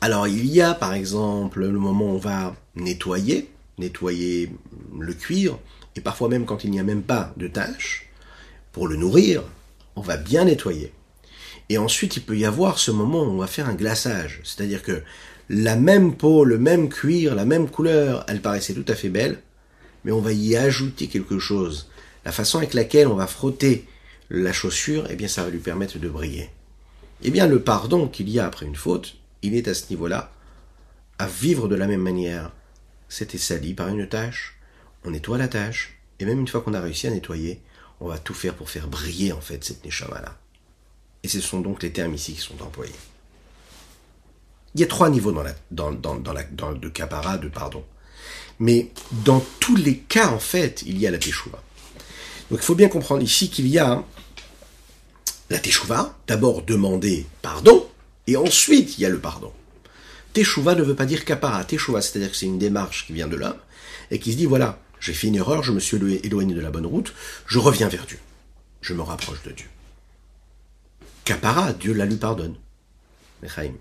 [0.00, 4.52] alors il y a par exemple le moment où on va nettoyer, nettoyer
[4.98, 5.58] le cuir,
[5.96, 8.08] et parfois même quand il n'y a même pas de tâche,
[8.72, 9.42] pour le nourrir,
[9.96, 10.92] on va bien nettoyer.
[11.68, 14.40] Et ensuite, il peut y avoir ce moment où on va faire un glaçage.
[14.44, 15.02] C'est-à-dire que
[15.48, 19.40] la même peau, le même cuir, la même couleur, elle paraissait tout à fait belle,
[20.04, 21.88] mais on va y ajouter quelque chose.
[22.24, 23.86] La façon avec laquelle on va frotter
[24.30, 26.50] la chaussure, eh bien, ça va lui permettre de briller.
[27.22, 30.32] Eh bien, le pardon qu'il y a après une faute, il est à ce niveau-là,
[31.18, 32.52] à vivre de la même manière.
[33.08, 34.58] C'était sali par une tâche,
[35.04, 37.60] on nettoie la tâche, et même une fois qu'on a réussi à nettoyer,
[38.00, 40.36] on va tout faire pour faire briller en fait cette neshama-là.
[41.22, 42.92] Et ce sont donc les termes ici qui sont employés.
[44.74, 47.84] Il y a trois niveaux dans la, dans, de capara, de pardon.
[48.58, 48.90] Mais
[49.24, 51.62] dans tous les cas, en fait, il y a la teshuva.
[52.50, 54.04] Donc il faut bien comprendre ici qu'il y a
[55.48, 57.88] la teshuva, d'abord demander pardon,
[58.26, 59.52] et ensuite il y a le pardon.
[60.32, 61.64] Teshuva ne veut pas dire capara.
[61.64, 63.56] Teshuva, c'est-à-dire que c'est une démarche qui vient de l'homme,
[64.10, 66.70] et qui se dit, voilà, j'ai fait une erreur, je me suis éloigné de la
[66.70, 67.14] bonne route,
[67.46, 68.18] je reviens vers Dieu.
[68.82, 69.66] Je me rapproche de Dieu.
[71.24, 72.54] Capara, Dieu la lui pardonne.
[73.42, 73.72] Mechaim.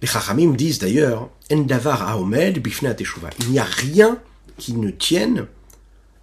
[0.00, 1.30] Les Chachamim disent d'ailleurs.
[1.50, 4.18] Il n'y a rien
[4.58, 5.46] qui ne tienne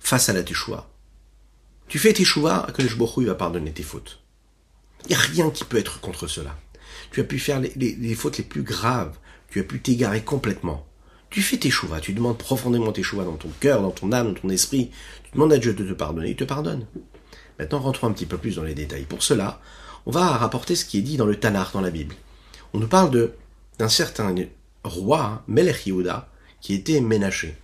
[0.06, 0.88] face à la Teshuva.
[1.88, 4.20] Tu fais Teshuva, le il va pardonner tes fautes.
[5.06, 6.56] Il n'y a rien qui peut être contre cela.
[7.12, 9.18] Tu as pu faire les, fautes les plus graves.
[9.50, 10.86] Tu as pu t'égarer complètement.
[11.32, 14.34] Tu fais tes chouvas, tu demandes profondément tes chouvas dans ton cœur, dans ton âme,
[14.34, 14.92] dans ton esprit.
[15.24, 16.86] Tu demandes à Dieu de te pardonner, il te pardonne.
[17.58, 19.06] Maintenant, rentrons un petit peu plus dans les détails.
[19.06, 19.60] Pour cela,
[20.06, 22.16] on va rapporter ce qui est dit dans le Tanar, dans la Bible.
[22.74, 23.32] On nous parle
[23.80, 24.36] d'un certain
[24.84, 25.90] roi, Melech
[26.62, 27.56] qui était Ménaché.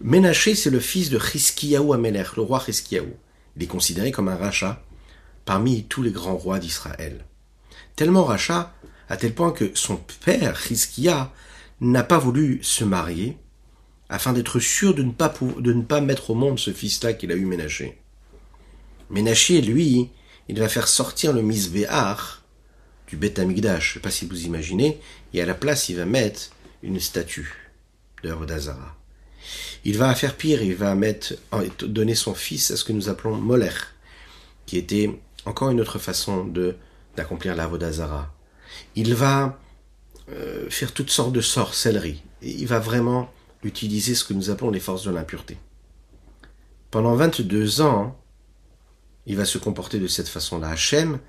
[0.00, 3.14] Ménaché, c'est le fils de Chiskiyahu Amelech, le roi Chiskiyahu.
[3.56, 4.82] Il est considéré comme un rachat
[5.44, 7.24] parmi tous les grands rois d'Israël.
[7.94, 8.74] Tellement rachat,
[9.08, 11.32] à tel point que son père, Chizkia,
[11.80, 13.38] n'a pas voulu se marier,
[14.08, 17.32] afin d'être sûr de ne, pas de ne pas mettre au monde ce fils-là qu'il
[17.32, 17.98] a eu Ménaché.
[19.10, 20.10] Ménaché, lui,
[20.48, 22.42] il va faire sortir le Misbéar
[23.08, 25.00] du Beth Amigdash, je sais pas si vous imaginez,
[25.32, 26.50] et à la place, il va mettre
[26.82, 27.54] une statue
[28.22, 28.95] de Avodazara.
[29.88, 31.34] Il va faire pire, il va mettre,
[31.78, 33.70] donner son fils à ce que nous appelons Moler,
[34.66, 36.74] qui était encore une autre façon de
[37.14, 38.34] d'accomplir la Vodazara.
[38.96, 39.60] Il va
[40.28, 42.20] euh, faire toutes sortes de sorcelleries.
[42.42, 43.30] il va vraiment
[43.62, 45.56] utiliser ce que nous appelons les forces de l'impureté.
[46.90, 48.18] Pendant 22 ans,
[49.24, 50.70] il va se comporter de cette façon-là.
[50.70, 51.20] Hachem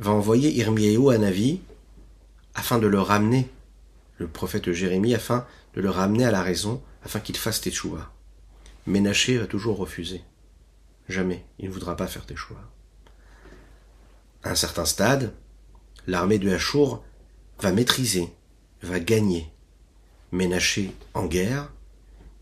[0.00, 1.60] va envoyer Irmiyahu à Navi
[2.56, 3.48] afin de le ramener,
[4.18, 8.12] le prophète Jérémie, afin de le ramener à la raison, afin qu'il fasse Teshuva.
[8.86, 10.22] Ménaché va toujours refuser.
[11.08, 11.44] Jamais.
[11.58, 12.60] Il ne voudra pas faire Teshuva
[14.44, 15.32] à un certain stade,
[16.06, 17.02] l'armée de Hachour
[17.60, 18.28] va maîtriser,
[18.82, 19.50] va gagner
[20.32, 21.70] Ménaché en guerre,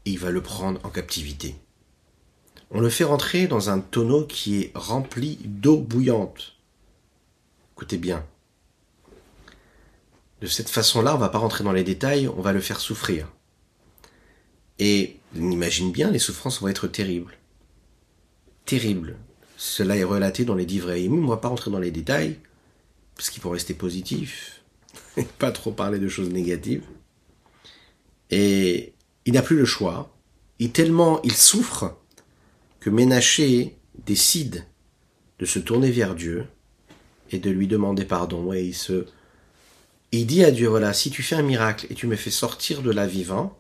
[0.04, 1.54] et il va le prendre en captivité.
[2.70, 6.56] On le fait rentrer dans un tonneau qui est rempli d'eau bouillante.
[7.74, 8.24] Écoutez bien.
[10.40, 13.28] De cette façon-là, on va pas rentrer dans les détails, on va le faire souffrir.
[14.84, 17.38] Et on imagine bien, les souffrances vont être terribles.
[18.64, 19.16] Terribles.
[19.56, 21.12] Cela est relaté dans les Divreim.
[21.12, 22.40] On ne va pas rentrer dans les détails,
[23.14, 24.64] parce qu'il faut rester positif,
[25.16, 26.82] et pas trop parler de choses négatives.
[28.30, 28.92] Et
[29.24, 30.16] il n'a plus le choix.
[30.58, 31.96] Et tellement il souffre
[32.80, 34.66] que Ménaché décide
[35.38, 36.44] de se tourner vers Dieu
[37.30, 38.52] et de lui demander pardon.
[38.52, 39.06] Et il se,
[40.10, 42.82] il dit à Dieu, voilà, si tu fais un miracle et tu me fais sortir
[42.82, 43.56] de la vivant,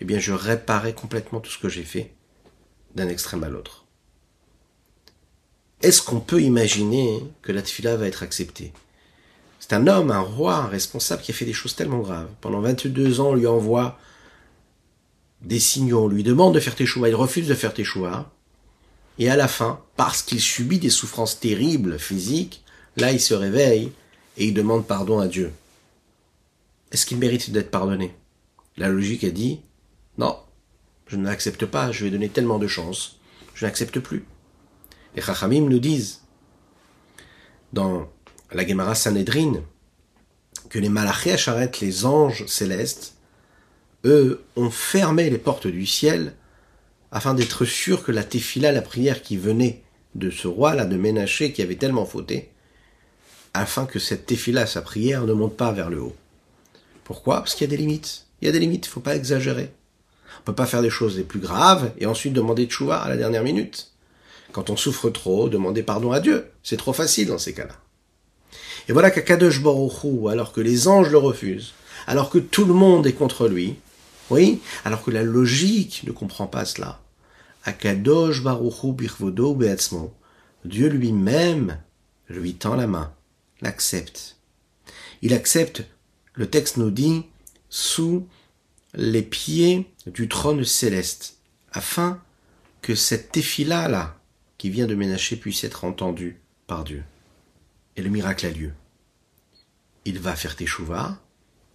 [0.00, 2.12] eh bien je réparerai complètement tout ce que j'ai fait
[2.94, 3.84] d'un extrême à l'autre.
[5.82, 8.72] Est-ce qu'on peut imaginer que la tfila va être acceptée?
[9.60, 12.28] C'est un homme, un roi, un responsable qui a fait des choses tellement graves.
[12.40, 13.98] Pendant 22 ans, on lui envoie
[15.42, 18.32] des signaux, on lui demande de faire tes choix, il refuse de faire tes choix.
[19.18, 22.64] Et à la fin, parce qu'il subit des souffrances terribles physiques,
[22.96, 23.92] là il se réveille
[24.36, 25.52] et il demande pardon à Dieu.
[26.92, 28.14] Est-ce qu'il mérite d'être pardonné?
[28.76, 29.60] La logique a dit,
[30.18, 30.38] non,
[31.06, 33.18] je ne l'accepte pas, je vais donner tellement de chance,
[33.54, 34.24] je n'accepte plus.
[35.14, 36.22] Les Chachamim nous disent
[37.72, 38.08] dans
[38.52, 39.62] la Gemara Sanhedrin
[40.68, 43.14] que les Malachés Acharet, les anges célestes,
[44.04, 46.34] eux, ont fermé les portes du ciel
[47.12, 49.82] afin d'être sûrs que la tefila, la prière qui venait
[50.14, 52.50] de ce roi-là, de Ménaché, qui avait tellement fauté,
[53.54, 56.16] afin que cette tefila, sa prière, ne monte pas vers le haut.
[57.04, 57.36] Pourquoi?
[57.36, 58.26] Parce qu'il y a des limites.
[58.40, 59.72] Il y a des limites, il faut pas exagérer.
[60.40, 63.08] On peut pas faire des choses les plus graves et ensuite demander de chouva à
[63.08, 63.90] la dernière minute.
[64.52, 66.46] Quand on souffre trop, demander pardon à Dieu.
[66.62, 67.76] C'est trop facile dans ces cas-là.
[68.88, 71.72] Et voilà qu'Akadosh Baruch alors que les anges le refusent,
[72.06, 73.76] alors que tout le monde est contre lui,
[74.30, 77.00] oui, alors que la logique ne comprend pas cela.
[77.64, 80.14] Akadosh Baruchu Birvodo Beatzmo,
[80.64, 81.78] Dieu lui-même
[82.28, 83.12] lui tend la main,
[83.60, 84.36] l'accepte.
[85.22, 85.84] Il accepte,
[86.34, 87.24] le texte nous dit,
[87.68, 88.26] sous
[88.96, 91.36] les pieds du trône céleste,
[91.70, 92.20] afin
[92.80, 94.18] que cette téfila là,
[94.58, 97.04] qui vient de Ménaché, puisse être entendue par Dieu.
[97.96, 98.72] Et le miracle a lieu.
[100.04, 101.20] Il va faire teshuva,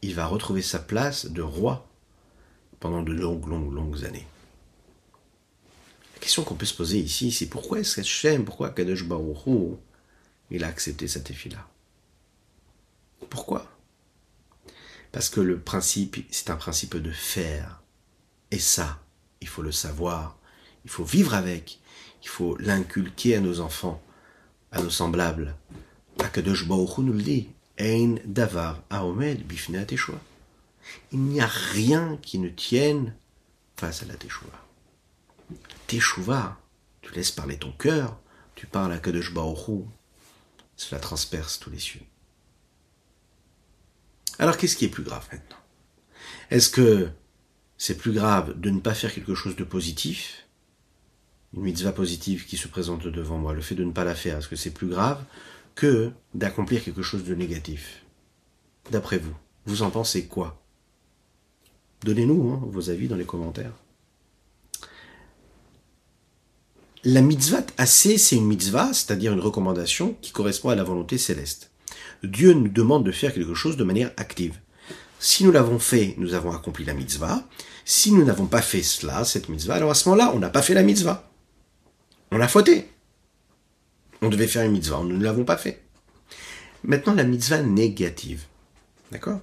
[0.02, 1.88] il va retrouver sa place de roi
[2.80, 4.28] pendant de longues, longues, longues années.
[6.16, 9.78] La question qu'on peut se poser ici, c'est pourquoi est-ce qu'Hachem, pourquoi Kadosh Baruch
[10.50, 11.68] il a accepté cette effet-là
[13.30, 13.70] Pourquoi?
[15.12, 17.82] Parce que le principe, c'est un principe de faire.
[18.52, 19.00] Et ça,
[19.42, 20.38] il faut le savoir,
[20.86, 21.80] il faut vivre avec,
[22.24, 24.02] il faut l'inculquer à nos enfants,
[24.72, 25.56] à nos semblables.
[26.20, 29.86] Akadosh Baruch nous le dit, Ein davar aomed bifne
[31.12, 33.14] il n'y a rien qui ne tienne
[33.76, 34.66] face à la Teshuvah.
[35.88, 36.58] Teshuvah,
[37.02, 38.20] tu laisses parler ton cœur,
[38.56, 39.86] tu parles à Kadosh Baruch
[40.78, 42.02] cela transperce tous les cieux.
[44.40, 45.58] Alors qu'est-ce qui est plus grave maintenant?
[46.50, 47.10] Est-ce que
[47.78, 50.48] c'est plus grave de ne pas faire quelque chose de positif?
[51.54, 54.38] Une mitzvah positive qui se présente devant moi, le fait de ne pas la faire,
[54.38, 55.24] est-ce que c'est plus grave
[55.76, 58.04] que d'accomplir quelque chose de négatif?
[58.90, 60.62] D'après vous, vous en pensez quoi?
[62.04, 63.74] Donnez-nous hein, vos avis dans les commentaires.
[67.04, 71.71] La mitzvah assez, c'est une mitzvah, c'est-à-dire une recommandation qui correspond à la volonté céleste.
[72.24, 74.60] Dieu nous demande de faire quelque chose de manière active.
[75.20, 77.48] Si nous l'avons fait, nous avons accompli la mitzvah.
[77.86, 80.62] Si nous n'avons pas fait cela, cette mitzvah, alors à ce moment-là, on n'a pas
[80.62, 81.30] fait la mitzvah.
[82.32, 82.88] On a fauté.
[84.22, 85.84] On devait faire une mitzvah, nous ne l'avons pas fait.
[86.84, 88.44] Maintenant, la mitzvah négative.
[89.12, 89.40] D'accord?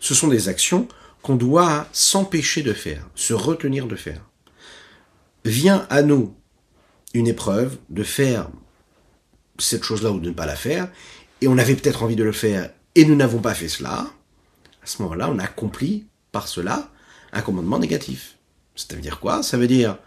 [0.00, 0.88] Ce sont des actions
[1.22, 4.24] qu'on doit s'empêcher de faire, se retenir de faire.
[5.44, 6.34] Vient à nous
[7.14, 8.48] une épreuve de faire
[9.58, 10.88] cette chose-là ou de ne pas la faire,
[11.42, 14.06] et on avait peut-être envie de le faire et nous n'avons pas fait cela,
[14.82, 16.90] à ce moment-là, on accomplit par cela
[17.32, 18.36] un commandement négatif.
[18.74, 19.42] Ça veut dire quoi?
[19.42, 19.98] Ça veut dire,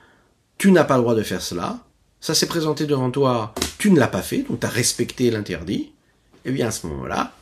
[0.58, 1.80] tu n'as pas le droit de faire cela,
[2.20, 5.92] ça s'est présenté devant toi, tu ne l'as pas fait, donc tu as respecté l'interdit,
[6.44, 7.34] et bien à ce moment-là,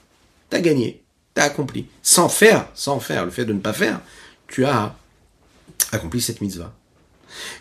[0.49, 1.03] tu as gagné
[1.34, 1.88] t'as accompli.
[2.01, 4.01] Sans faire, sans faire, le fait de ne pas faire,
[4.47, 4.95] tu as
[5.91, 6.73] accompli cette mitzvah.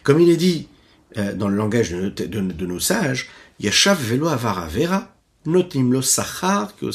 [0.03, 0.69] Comme il est dit
[1.17, 3.29] euh, dans le langage de, nos sages,
[3.61, 5.12] Yashav velo avara vera,
[5.45, 6.91] notim lo sachar que.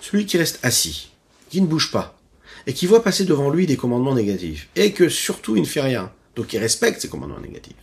[0.00, 1.12] Celui qui reste assis,
[1.48, 2.18] qui ne bouge pas,
[2.66, 5.80] et qui voit passer devant lui des commandements négatifs, et que surtout il ne fait
[5.80, 7.76] rien, donc il respecte ces commandements négatifs.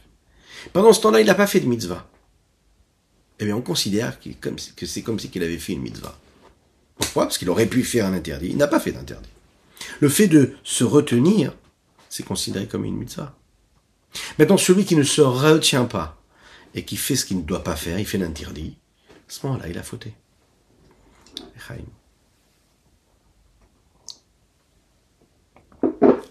[0.74, 2.10] Pendant ce temps-là, il n'a pas fait de mitzvah.
[3.39, 6.17] Eh bien, on considère que c'est comme si qu'il avait fait une mitzvah.
[6.98, 7.24] Pourquoi?
[7.24, 8.48] Parce qu'il aurait pu faire un interdit.
[8.50, 9.30] Il n'a pas fait d'interdit.
[10.02, 11.54] Le fait de se retenir,
[12.10, 13.38] c'est considéré comme une mitzvah.
[14.38, 16.22] Maintenant, celui qui ne se retient pas
[16.76, 18.78] et qui fait ce qu'il ne doit pas faire, il fait l'interdit,
[19.31, 20.13] ce moment-là, il a fauté.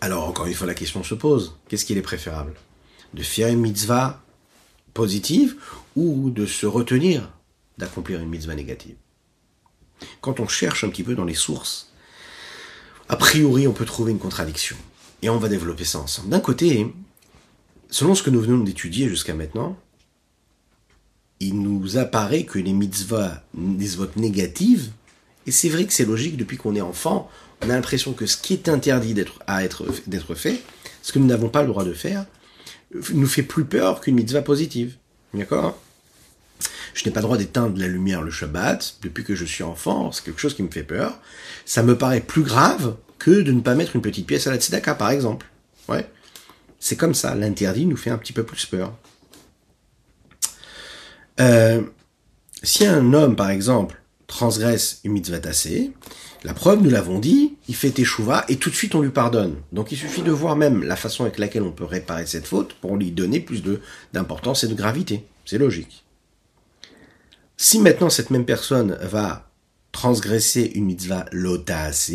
[0.00, 1.56] Alors, encore une fois, la question se pose.
[1.68, 2.54] Qu'est-ce qu'il est préférable?
[3.14, 4.22] De faire une mitzvah
[4.94, 5.56] positive
[5.96, 7.30] ou de se retenir
[7.78, 8.96] d'accomplir une mitzvah négative?
[10.20, 11.92] Quand on cherche un petit peu dans les sources,
[13.08, 14.76] a priori, on peut trouver une contradiction.
[15.22, 16.28] Et on va développer ça ensemble.
[16.28, 16.92] D'un côté,
[17.90, 19.76] selon ce que nous venons d'étudier jusqu'à maintenant,
[21.40, 24.90] il nous apparaît que les mitzvahs, votes négatives,
[25.46, 27.31] et c'est vrai que c'est logique depuis qu'on est enfant,
[27.62, 30.61] on a l'impression que ce qui est interdit d'être, à être, d'être fait,
[31.03, 32.27] ce que nous n'avons pas le droit de faire,
[33.12, 34.96] nous fait plus peur qu'une mitzvah positive.
[35.35, 35.79] D'accord
[36.94, 40.11] je n'ai pas le droit d'éteindre la lumière le Shabbat depuis que je suis enfant,
[40.11, 41.20] c'est quelque chose qui me fait peur.
[41.64, 44.57] Ça me paraît plus grave que de ne pas mettre une petite pièce à la
[44.57, 45.47] tzedaka, par exemple.
[45.89, 46.09] Ouais.
[46.80, 48.93] C'est comme ça, l'interdit nous fait un petit peu plus peur.
[51.41, 51.82] Euh,
[52.62, 55.93] si un homme, par exemple, transgresse une mitzvah tassée,
[56.45, 59.57] la preuve, nous l'avons dit, il fait échouva et tout de suite on lui pardonne.
[59.72, 62.74] Donc il suffit de voir même la façon avec laquelle on peut réparer cette faute
[62.74, 63.62] pour lui donner plus
[64.12, 65.24] d'importance et de gravité.
[65.45, 66.05] C'est logique.
[67.57, 69.51] Si maintenant cette même personne va
[69.91, 72.12] transgresser une mitzvah lotaase,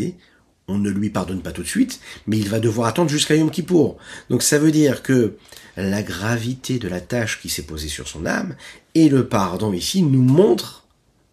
[0.68, 3.52] on ne lui pardonne pas tout de suite, mais il va devoir attendre jusqu'à Yom
[3.52, 3.98] Kippour.
[4.30, 5.36] Donc ça veut dire que
[5.76, 8.56] la gravité de la tâche qui s'est posée sur son âme
[8.96, 10.88] et le pardon ici nous montrent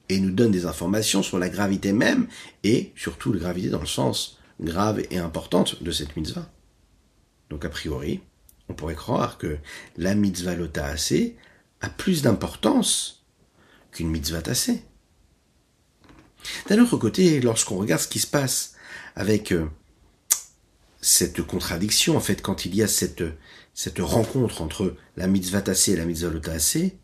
[0.08, 2.26] et nous donne des informations sur la gravité même
[2.64, 6.50] et surtout la gravité dans le sens grave et importante de cette mitzvah.
[7.48, 8.20] Donc a priori,
[8.68, 9.58] on pourrait croire que
[9.96, 11.36] la mitzvah lota assez
[11.80, 13.24] a plus d'importance
[13.92, 14.82] qu'une mitzvah tassée.
[16.68, 18.69] D'un autre côté, lorsqu'on regarde ce qui se passe
[19.16, 19.66] avec euh,
[21.00, 23.24] cette contradiction, en fait, quand il y a cette,
[23.74, 26.98] cette rencontre entre la mitzvah tassée et la mitzvah lota assez,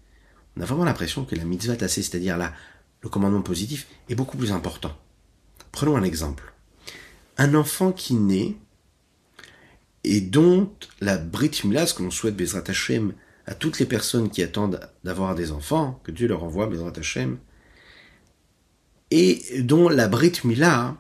[0.57, 2.53] on a vraiment l'impression que la mitzvah tassée, c'est-à-dire la,
[3.03, 4.97] le commandement positif, est beaucoup plus important.
[5.73, 6.53] Prenons un exemple.
[7.39, 8.57] Un enfant qui naît
[10.05, 13.13] et dont la Brit Mila, ce que l'on souhaite Bezrat Hashem
[13.47, 17.39] à toutes les personnes qui attendent d'avoir des enfants, que Dieu leur envoie Bezrat Hashem,
[19.11, 20.97] et dont la Brit Mila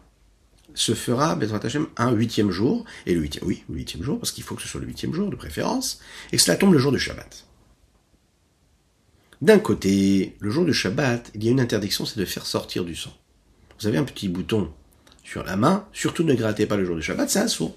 [0.77, 4.31] se fera Bezrat Hashem un huitième jour, et le huitième, oui, le huitième jour, parce
[4.31, 6.01] qu'il faut que ce soit le huitième jour de préférence,
[6.31, 7.45] et que cela tombe le jour de Shabbat.
[9.41, 12.85] D'un côté, le jour de Shabbat, il y a une interdiction, c'est de faire sortir
[12.85, 13.13] du sang.
[13.81, 14.71] Vous avez un petit bouton
[15.25, 17.75] sur la main, surtout ne grattez pas le jour de Shabbat, c'est un sourd.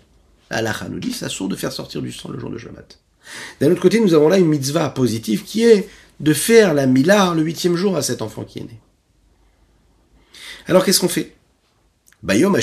[0.49, 2.99] Allah nous dit, c'est sourd de faire sortir du sang le jour de Shabbat.
[3.61, 5.87] D'un autre côté, nous avons là une mitzvah positive qui est
[6.19, 8.79] de faire la milah le huitième jour à cet enfant qui est né.
[10.67, 11.35] Alors qu'est-ce qu'on fait?
[12.21, 12.55] Bayom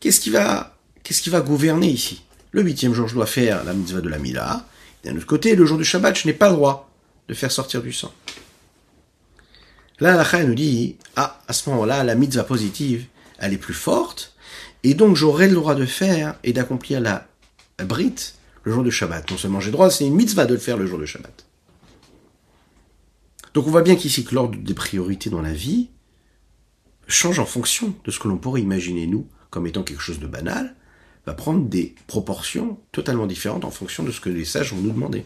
[0.00, 2.24] Qu'est-ce qui va, qu'est-ce qui va gouverner ici?
[2.50, 4.66] Le huitième jour, je dois faire la mitzvah de la milah.
[5.04, 6.90] D'un autre côté, le jour du Shabbat, je n'ai pas le droit
[7.28, 8.12] de faire sortir du sang.
[10.00, 13.06] Là, la nous dit, ah, à ce moment-là, la mitzvah positive,
[13.38, 14.34] elle est plus forte,
[14.82, 17.28] et donc j'aurai le droit de faire et d'accomplir la
[17.84, 18.34] brit
[18.64, 19.30] le jour de Shabbat.
[19.30, 21.46] Non seulement j'ai droit, c'est une mitzvah de le faire le jour de Shabbat.
[23.54, 25.88] Donc on voit bien qu'ici que l'ordre des priorités dans la vie
[27.12, 30.26] change en fonction de ce que l'on pourrait imaginer nous comme étant quelque chose de
[30.26, 30.74] banal,
[31.26, 34.90] va prendre des proportions totalement différentes en fonction de ce que les sages vont nous
[34.90, 35.24] demander.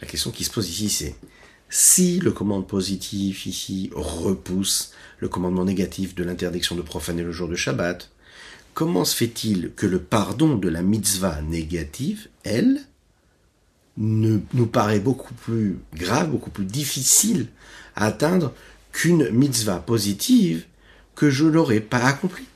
[0.00, 1.16] La question qui se pose ici, c'est
[1.68, 7.48] si le commandement positif ici repousse le commandement négatif de l'interdiction de profaner le jour
[7.48, 8.10] de Shabbat,
[8.74, 12.80] comment se fait-il que le pardon de la mitzvah négative, elle,
[13.96, 17.48] ne, nous paraît beaucoup plus grave, beaucoup plus difficile
[17.96, 18.52] à atteindre
[18.94, 20.64] qu'une mitzvah positive
[21.16, 22.46] que je n'aurais pas accomplie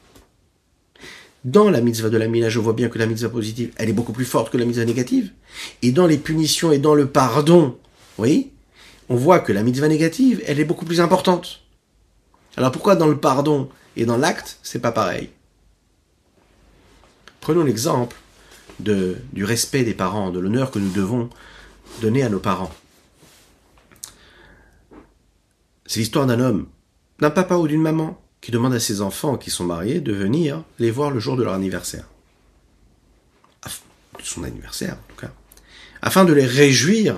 [1.44, 3.92] dans la mitzvah de la mina, je vois bien que la mitzvah positive, elle est
[3.92, 5.32] beaucoup plus forte que la mitzvah négative.
[5.82, 7.76] Et dans les punitions et dans le pardon,
[8.18, 8.50] oui,
[9.08, 11.60] on voit que la mitzvah négative, elle est beaucoup plus importante.
[12.56, 15.30] Alors pourquoi dans le pardon et dans l'acte, c'est pas pareil?
[17.40, 18.16] Prenons l'exemple
[18.78, 21.30] du respect des parents, de l'honneur que nous devons
[22.00, 22.72] donner à nos parents.
[25.88, 26.68] C'est l'histoire d'un homme,
[27.18, 30.62] d'un papa ou d'une maman, qui demande à ses enfants qui sont mariés de venir
[30.78, 32.04] les voir le jour de leur anniversaire.
[34.22, 35.32] Son anniversaire, en tout cas.
[36.02, 37.16] Afin de les réjouir.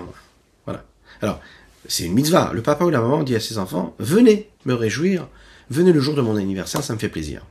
[0.67, 0.85] Voilà.
[1.21, 1.41] Alors,
[1.89, 2.53] c'est une mitzvah.
[2.55, 5.27] Le papa ou la maman dit à ses enfants, venez me réjouir,
[5.71, 7.45] venez le jour de mon anniversaire, ça me fait plaisir.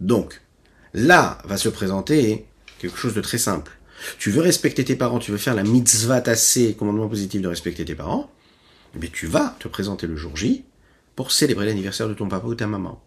[0.00, 0.40] Donc,
[0.92, 2.46] là va se présenter
[2.80, 3.70] quelque chose de très simple.
[4.18, 7.84] Tu veux respecter tes parents, tu veux faire la mitzvah tassée, commandement positif de respecter
[7.84, 8.32] tes parents,
[8.94, 10.64] mais tu vas te présenter le jour J,
[11.16, 13.02] pour célébrer l'anniversaire de ton papa ou ta maman.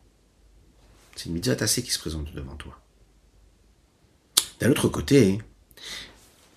[1.15, 2.79] C'est une mitzvah tassée qui se présente devant toi.
[4.59, 5.41] D'un autre côté,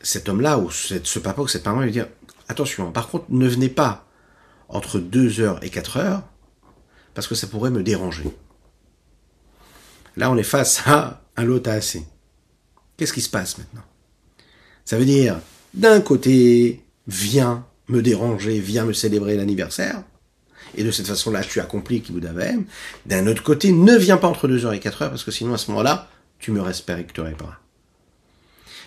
[0.02, 2.08] cet homme-là, ou ce papa ou cette maman, lui dire,
[2.48, 4.06] attention, par contre, ne venez pas
[4.68, 6.22] entre 2 heures et 4 heures,
[7.14, 8.30] parce que ça pourrait me déranger.
[10.16, 12.04] Là, on est face à un lot assez.
[12.96, 13.84] Qu'est-ce qui se passe maintenant?
[14.84, 15.40] Ça veut dire,
[15.74, 20.02] d'un côté, viens me déranger, viens me célébrer l'anniversaire,
[20.76, 22.28] et de cette façon-là, tu accomplis Kibbutz
[23.06, 25.70] D'un autre côté, ne viens pas entre 2h et 4h, parce que sinon, à ce
[25.70, 26.08] moment-là,
[26.38, 27.60] tu me respecterais pas.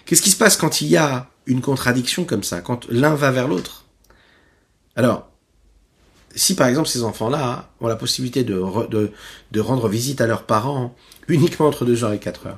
[0.05, 3.31] Qu'est-ce qui se passe quand il y a une contradiction comme ça, quand l'un va
[3.31, 3.85] vers l'autre?
[4.95, 5.29] Alors,
[6.35, 9.11] si par exemple ces enfants-là ont la possibilité de, de,
[9.51, 10.95] de rendre visite à leurs parents
[11.27, 12.55] uniquement entre 2h et 4h,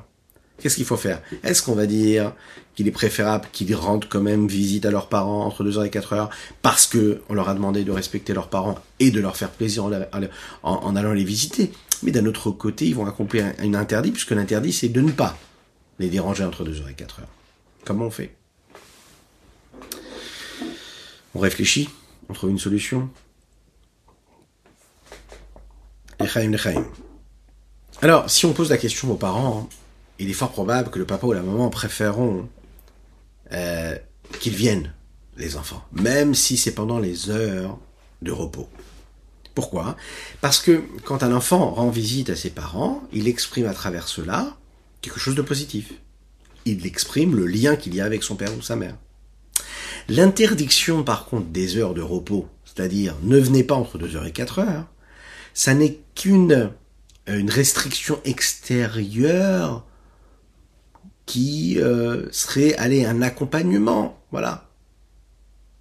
[0.64, 1.22] Qu'est-ce qu'il faut faire?
[1.44, 2.32] Est-ce qu'on va dire
[2.74, 6.30] qu'il est préférable qu'ils rendent quand même visite à leurs parents entre 2h et 4h
[6.62, 9.92] parce que on leur a demandé de respecter leurs parents et de leur faire plaisir
[10.64, 11.74] en, allant les visiter?
[12.02, 15.38] Mais d'un autre côté, ils vont accomplir un, interdit puisque l'interdit c'est de ne pas
[16.00, 17.24] les déranger entre 2h et 4h.
[17.84, 18.34] Comment on fait?
[21.36, 21.90] On réfléchit,
[22.30, 23.10] on trouve une solution.
[28.02, 29.68] Alors, si on pose la question aux parents,
[30.20, 32.48] il est fort probable que le papa ou la maman préféreront
[33.52, 33.96] euh,
[34.40, 34.94] qu'ils viennent,
[35.38, 37.78] les enfants, même si c'est pendant les heures
[38.22, 38.70] de repos.
[39.56, 39.96] Pourquoi?
[40.42, 44.58] Parce que quand un enfant rend visite à ses parents, il exprime à travers cela
[45.02, 45.94] quelque chose de positif.
[46.66, 48.96] Il exprime le lien qu'il y a avec son père ou sa mère.
[50.10, 54.86] L'interdiction par contre des heures de repos, c'est-à-dire ne venez pas entre 2h et 4h,
[55.54, 56.72] ça n'est qu'une
[57.28, 59.86] une restriction extérieure
[61.26, 64.70] qui euh, serait aller un accompagnement, voilà,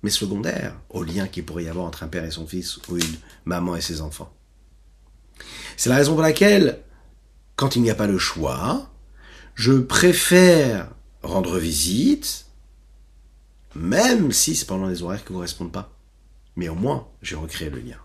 [0.03, 2.97] mais secondaire au lien qu'il pourrait y avoir entre un père et son fils ou
[2.97, 4.33] une maman et ses enfants.
[5.77, 6.81] C'est la raison pour laquelle,
[7.57, 8.91] quand il n'y a pas le choix,
[9.55, 10.91] je préfère
[11.23, 12.47] rendre visite,
[13.75, 15.93] même si c'est pendant les horaires qui ne correspondent pas.
[16.57, 17.99] Mais au moins, j'ai recréé le lien.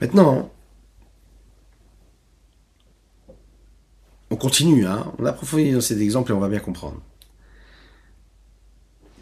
[0.00, 0.52] Maintenant,
[4.30, 7.00] on continue, hein on approfondit dans cet exemple et on va bien comprendre.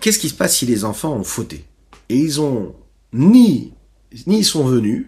[0.00, 1.64] Qu'est-ce qui se passe si les enfants ont fauté?
[2.08, 2.74] Et ils ont
[3.12, 3.72] ni,
[4.26, 5.06] ni ils sont venus,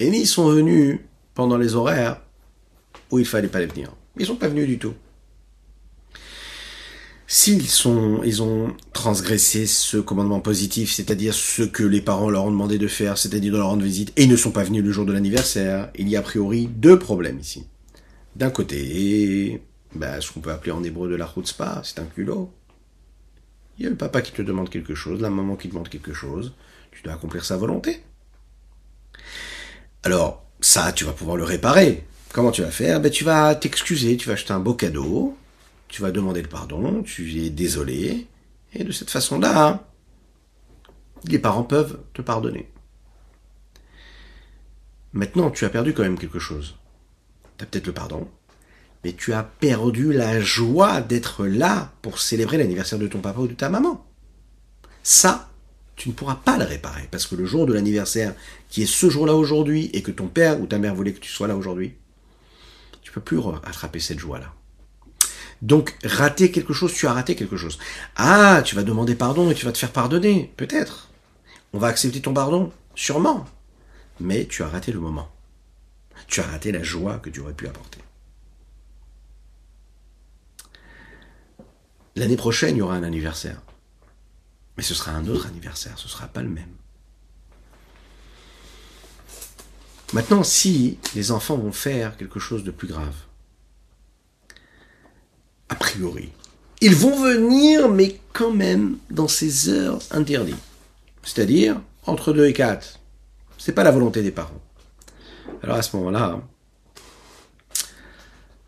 [0.00, 0.98] et ni ils sont venus
[1.34, 2.20] pendant les horaires
[3.10, 3.92] où il fallait pas les venir.
[4.18, 4.94] Ils sont pas venus du tout.
[7.26, 12.50] S'ils sont, ils ont transgressé ce commandement positif, c'est-à-dire ce que les parents leur ont
[12.50, 14.92] demandé de faire, c'est-à-dire de leur rendre visite, et ils ne sont pas venus le
[14.92, 17.64] jour de l'anniversaire, il y a a priori deux problèmes ici.
[18.36, 19.62] D'un côté,
[19.94, 22.52] ben, ce qu'on peut appeler en hébreu de la spa, c'est un culot.
[23.78, 26.12] Il y a le papa qui te demande quelque chose, la maman qui demande quelque
[26.12, 26.54] chose,
[26.92, 28.02] tu dois accomplir sa volonté.
[30.02, 32.04] Alors, ça, tu vas pouvoir le réparer.
[32.32, 33.00] Comment tu vas faire?
[33.00, 35.36] Ben, Tu vas t'excuser, tu vas acheter un beau cadeau,
[35.88, 38.26] tu vas demander le pardon, tu es désolé,
[38.72, 39.86] et de cette façon-là,
[41.24, 42.70] les parents peuvent te pardonner.
[45.12, 46.76] Maintenant, tu as perdu quand même quelque chose.
[47.70, 48.28] Peut-être le pardon,
[49.04, 53.46] mais tu as perdu la joie d'être là pour célébrer l'anniversaire de ton papa ou
[53.46, 54.04] de ta maman.
[55.02, 55.48] Ça,
[55.96, 58.34] tu ne pourras pas le réparer, parce que le jour de l'anniversaire,
[58.68, 61.30] qui est ce jour-là aujourd'hui, et que ton père ou ta mère voulait que tu
[61.30, 61.94] sois là aujourd'hui,
[63.02, 64.52] tu peux plus attraper cette joie-là.
[65.60, 67.78] Donc, rater quelque chose, tu as raté quelque chose.
[68.16, 71.10] Ah, tu vas demander pardon et tu vas te faire pardonner, peut-être.
[71.72, 73.46] On va accepter ton pardon, sûrement.
[74.18, 75.28] Mais tu as raté le moment.
[76.32, 77.98] Tu as raté la joie que tu aurais pu apporter.
[82.16, 83.60] L'année prochaine, il y aura un anniversaire.
[84.78, 86.74] Mais ce sera un autre anniversaire, ce ne sera pas le même.
[90.14, 93.14] Maintenant, si les enfants vont faire quelque chose de plus grave,
[95.68, 96.32] a priori.
[96.80, 100.56] Ils vont venir, mais quand même dans ces heures interdites.
[101.24, 103.00] C'est-à-dire entre 2 et 4.
[103.58, 104.62] C'est pas la volonté des parents.
[105.62, 106.42] Alors à ce moment-là,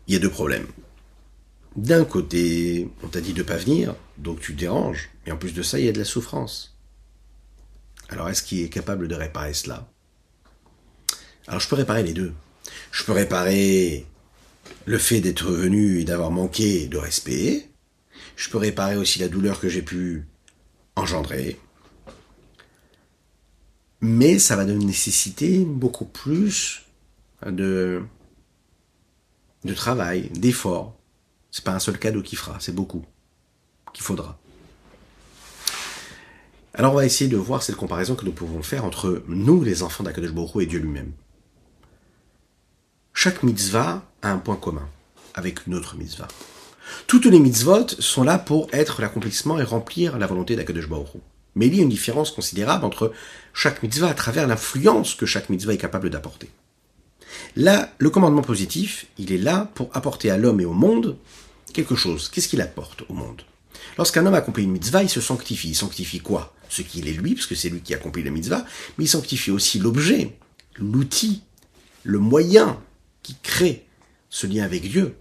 [0.07, 0.67] il y a deux problèmes.
[1.75, 5.61] D'un côté, on t'a dit de pas venir, donc tu déranges, et en plus de
[5.61, 6.77] ça, il y a de la souffrance.
[8.07, 9.89] Alors est-ce qu'il est capable de réparer cela?
[11.47, 12.33] Alors je peux réparer les deux.
[12.91, 14.05] Je peux réparer
[14.85, 17.69] le fait d'être venu et d'avoir manqué de respect.
[18.37, 20.25] Je peux réparer aussi la douleur que j'ai pu
[20.95, 21.59] engendrer.
[23.99, 26.84] Mais ça va nécessiter beaucoup plus
[27.45, 28.03] de,
[29.75, 30.95] travail, d'effort.
[31.51, 33.05] C'est pas un seul cadeau qui fera, c'est beaucoup
[33.93, 34.37] qu'il faudra.
[36.73, 39.81] Alors on va essayer de voir cette comparaison que nous pouvons faire entre nous, les
[39.81, 41.13] enfants d'Akadosh Baruch et Dieu lui-même.
[43.13, 44.87] Chaque mitzvah a un point commun
[45.33, 46.27] avec une autre mitzvah.
[47.07, 51.07] Toutes les mitzvot sont là pour être l'accomplissement et remplir la volonté d'Akadosh Baruch
[51.55, 53.13] Mais il y a une différence considérable entre
[53.53, 56.49] chaque mitzvah à travers l'influence que chaque mitzvah est capable d'apporter.
[57.55, 61.17] Là, le commandement positif, il est là pour apporter à l'homme et au monde
[61.73, 62.29] quelque chose.
[62.29, 63.41] Qu'est-ce qu'il apporte au monde?
[63.97, 65.69] Lorsqu'un homme accomplit une mitzvah, il se sanctifie.
[65.69, 66.53] Il sanctifie quoi?
[66.69, 68.65] Ce qu'il est lui, parce que c'est lui qui accomplit la mitzvah,
[68.97, 70.35] mais il sanctifie aussi l'objet,
[70.75, 71.43] l'outil,
[72.03, 72.79] le moyen
[73.23, 73.85] qui crée
[74.29, 75.15] ce lien avec Dieu.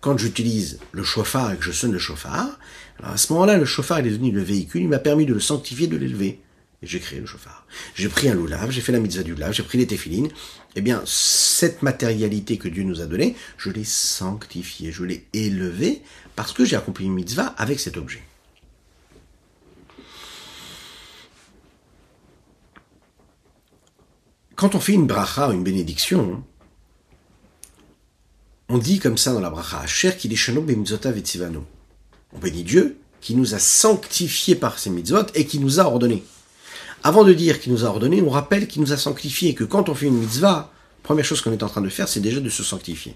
[0.00, 2.58] Quand j'utilise le chauffard et que je sonne le chauffard,
[3.02, 5.86] à ce moment-là, le chauffard est devenu le véhicule, il m'a permis de le sanctifier,
[5.86, 6.40] de l'élever.
[6.82, 7.66] Et j'ai créé le chauffard.
[7.94, 10.28] J'ai pris un loulav, j'ai fait la mitzvah du lave, j'ai pris les téphilines.
[10.76, 16.02] Eh bien, cette matérialité que Dieu nous a donnée, je l'ai sanctifiée, je l'ai élevée,
[16.34, 18.22] parce que j'ai accompli une mitzvah avec cet objet.
[24.56, 26.42] Quand on fait une bracha, une bénédiction,
[28.68, 31.64] on dit comme ça dans la bracha, Asher qui vetzivano.
[32.32, 36.24] On bénit Dieu qui nous a sanctifiés par ses mitzvot et qui nous a ordonné.
[37.06, 39.64] Avant de dire qu'il nous a ordonné, on rappelle qu'il nous a sanctifiés et que
[39.64, 42.40] quand on fait une mitzvah, première chose qu'on est en train de faire, c'est déjà
[42.40, 43.14] de se sanctifier.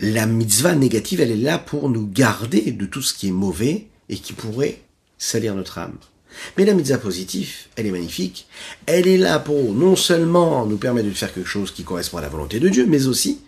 [0.00, 3.86] La mitzvah négative, elle est là pour nous garder de tout ce qui est mauvais
[4.08, 4.82] et qui pourrait
[5.18, 5.98] salir notre âme.
[6.58, 8.48] Mais la mitzvah positive, elle est magnifique.
[8.86, 12.22] Elle est là pour non seulement nous permettre de faire quelque chose qui correspond à
[12.22, 13.42] la volonté de Dieu, mais aussi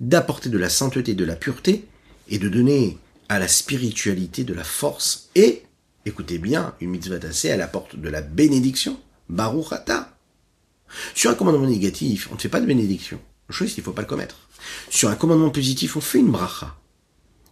[0.00, 1.86] d'apporter de la sainteté, de la pureté,
[2.28, 2.98] et de donner
[3.30, 5.62] à la spiritualité de la force et
[6.06, 8.96] Écoutez bien, une mitzvah tassée, elle apporte de la bénédiction.
[9.28, 10.16] Baruchata.
[11.16, 13.18] Sur un commandement négatif, on ne fait pas de bénédiction.
[13.50, 14.36] Chose, il ne faut pas le commettre.
[14.88, 16.76] Sur un commandement positif, on fait une bracha.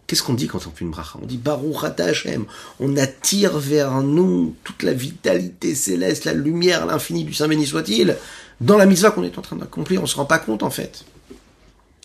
[0.07, 1.19] Qu'est-ce qu'on dit quand on fait une bracha?
[1.21, 2.45] On dit Baruchata Hashem.
[2.79, 8.15] On attire vers nous toute la vitalité céleste, la lumière, l'infini du Saint béni soit-il,
[8.61, 9.99] dans la mitzvah qu'on est en train d'accomplir.
[9.99, 11.03] On ne se rend pas compte en fait.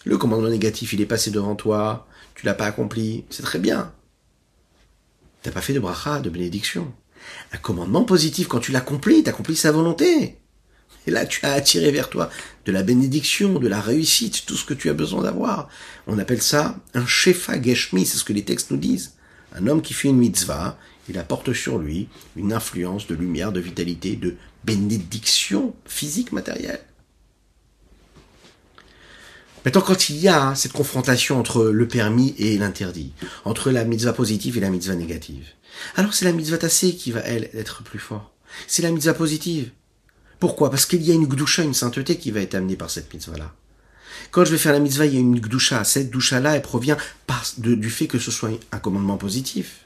[0.04, 3.92] Le commandement négatif, il est passé devant toi, tu l'as pas accompli, c'est très bien.
[5.42, 6.92] T'as pas fait de bracha, de bénédiction.
[7.52, 10.36] Un commandement positif, quand tu l'accomplis, accomplis sa volonté.
[11.06, 12.30] Et là, tu as attiré vers toi
[12.66, 15.68] de la bénédiction, de la réussite, tout ce que tu as besoin d'avoir.
[16.06, 19.14] On appelle ça un shefa geshmi, c'est ce que les textes nous disent.
[19.54, 20.78] Un homme qui fait une mitzvah,
[21.08, 26.84] il apporte sur lui une influence de lumière, de vitalité, de bénédiction physique, matérielle.
[29.64, 33.12] Maintenant, quand il y a cette confrontation entre le permis et l'interdit,
[33.44, 35.46] entre la mitzvah positive et la mitzvah négative,
[35.96, 38.32] alors c'est la mitzvah tassée qui va, elle, être plus fort.
[38.66, 39.70] C'est la mitzvah positive.
[40.38, 40.70] Pourquoi?
[40.70, 43.54] Parce qu'il y a une gdusha, une sainteté qui va être amenée par cette mitzvah-là.
[44.30, 45.84] Quand je vais faire la mitzvah, il y a une gdusha.
[45.84, 46.96] Cette gdusha-là, elle provient
[47.58, 49.84] du fait que ce soit un commandement positif.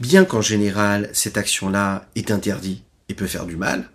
[0.00, 3.90] Bien qu'en général, cette action-là est interdite et peut faire du mal,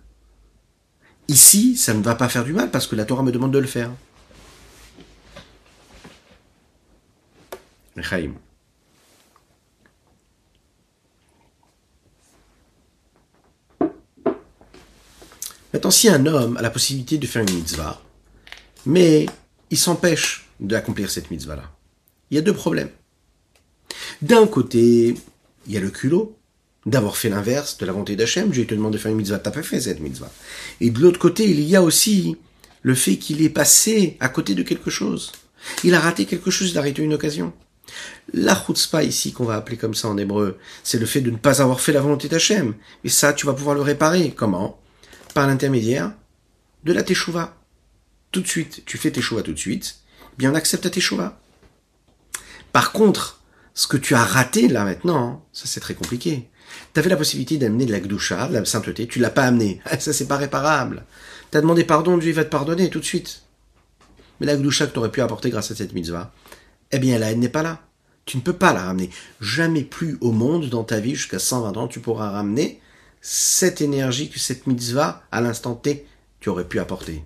[1.28, 3.58] Ici, ça ne va pas faire du mal parce que la Torah me demande de
[3.58, 3.90] le faire.
[15.72, 18.00] Maintenant, si un homme a la possibilité de faire une mitzvah,
[18.86, 19.26] mais
[19.70, 21.70] il s'empêche d'accomplir cette mitzvah-là,
[22.30, 22.90] il y a deux problèmes.
[24.22, 25.16] D'un côté,
[25.66, 26.38] il y a le culot,
[26.86, 28.50] d'avoir fait l'inverse de la volonté d'Hachem.
[28.50, 30.30] Dieu te demande de faire une mitzvah, t'as pas fait cette mitzvah.
[30.80, 32.36] Et de l'autre côté, il y a aussi
[32.82, 35.32] le fait qu'il est passé à côté de quelque chose.
[35.82, 37.52] Il a raté quelque chose, il a raté une occasion.
[38.32, 41.36] La chutzpah ici, qu'on va appeler comme ça en hébreu, c'est le fait de ne
[41.36, 42.74] pas avoir fait la volonté d'Hachem.
[43.04, 44.32] Et ça, tu vas pouvoir le réparer.
[44.36, 44.78] Comment?
[45.32, 46.12] Par l'intermédiaire
[46.84, 47.56] de la teshuva.
[48.30, 49.96] Tout de suite, tu fais teshuva tout de suite,
[50.38, 51.40] bien on accepte ta teshuva.
[52.72, 53.40] Par contre,
[53.74, 56.48] ce que tu as raté là maintenant, ça c'est très compliqué.
[56.92, 59.80] Tu avais la possibilité d'amener de la gdoucha, de la sainteté, tu l'as pas amené.
[59.98, 61.04] Ça, c'est pas réparable.
[61.50, 63.42] Tu as demandé pardon, Dieu va te pardonner tout de suite.
[64.40, 66.32] Mais la gdoucha que tu aurais pu apporter grâce à cette mitzvah,
[66.92, 67.80] eh bien, la haine n'est pas là.
[68.24, 69.10] Tu ne peux pas la ramener.
[69.40, 72.80] Jamais plus au monde, dans ta vie, jusqu'à 120 ans, tu pourras ramener
[73.20, 76.06] cette énergie que cette mitzvah, à l'instant T,
[76.40, 77.24] tu aurais pu apporter.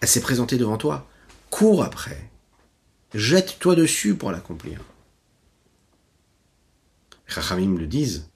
[0.00, 1.08] Elle s'est présentée devant toi.
[1.50, 2.30] Cours après.
[3.14, 4.80] Jette-toi dessus pour l'accomplir.
[7.26, 8.28] Chachamim le disent.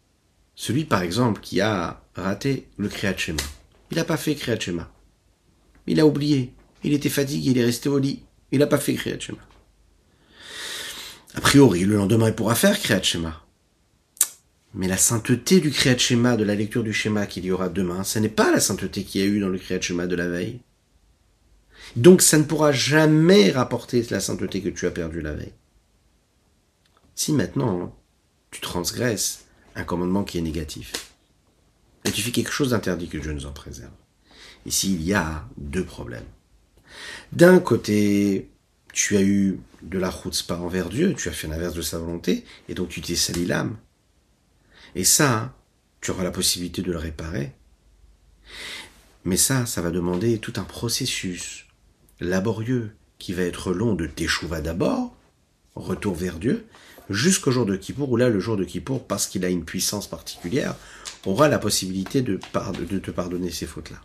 [0.55, 3.43] Celui, par exemple, qui a raté le Kriyat Shema.
[3.91, 4.91] Il n'a pas fait Kriyat Shema.
[5.87, 6.53] Il a oublié.
[6.85, 8.23] Il était fatigué, il est resté au lit.
[8.51, 9.39] Il n'a pas fait Kriyat Shema.
[11.35, 13.45] A priori, le lendemain, il pourra faire Kriyat Shema.
[14.75, 18.05] Mais la sainteté du Kriyat Shema, de la lecture du schéma qu'il y aura demain,
[18.05, 20.29] ce n'est pas la sainteté qu'il y a eu dans le Kriyat Shema de la
[20.29, 20.61] veille.
[21.97, 25.53] Donc ça ne pourra jamais rapporter la sainteté que tu as perdue la veille.
[27.15, 27.95] Si maintenant
[28.51, 29.42] tu transgresses
[29.75, 30.93] un commandement qui est négatif.
[32.05, 33.93] Et tu fais quelque chose d'interdit que Dieu nous en préserve.
[34.67, 36.27] Ici, il y a deux problèmes.
[37.33, 38.51] D'un côté,
[38.93, 40.13] tu as eu de la
[40.47, 43.47] pas envers Dieu, tu as fait l'inverse de sa volonté, et donc tu t'es sali
[43.47, 43.77] l'âme.
[44.95, 45.55] Et ça,
[46.01, 47.53] tu auras la possibilité de le réparer.
[49.25, 51.67] Mais ça, ça va demander tout un processus
[52.21, 55.17] laborieux qui va être long de t'échouva d'abord,
[55.75, 56.67] retour vers Dieu,
[57.11, 60.07] jusqu'au jour de Kippour, où là, le jour de Kippour, parce qu'il a une puissance
[60.07, 60.75] particulière,
[61.27, 63.99] aura la possibilité de, te pardonner ces fautes-là.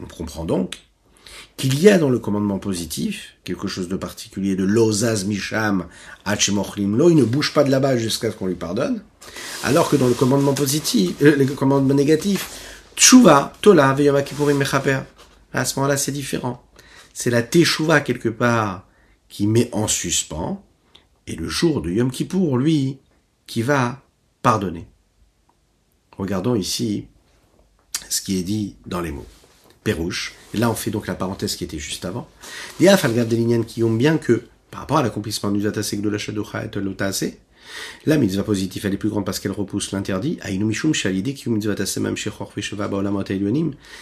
[0.00, 0.78] On comprend donc
[1.56, 5.86] qu'il y a dans le commandement positif quelque chose de particulier de l'ozaz misham
[6.26, 9.02] lo, il ne bouge pas de là-bas jusqu'à ce qu'on lui pardonne,
[9.62, 12.48] alors que dans le commandement positif, euh, le commandement négatif,
[12.96, 14.22] tshuva, tola, veyoma
[14.54, 15.00] mechaper,
[15.52, 16.62] à ce moment-là, c'est différent.
[17.12, 18.86] C'est la teshuva quelque part
[19.28, 20.64] qui met en suspens
[21.26, 22.98] et le jour de Yom Kippour, lui,
[23.46, 24.02] qui va
[24.42, 24.86] pardonner.
[26.16, 27.06] Regardons ici
[28.08, 29.26] ce qui est dit dans les mots.
[29.84, 30.34] Pérouche.
[30.52, 32.28] Et là, on fait donc la parenthèse qui était juste avant.
[32.80, 32.88] Les
[33.28, 36.18] des qui ont bien que, par rapport à l'accomplissement du Zatasek de la
[37.22, 37.38] et
[38.06, 40.38] la mitzvah positive, elle est plus grande parce qu'elle repousse l'interdit.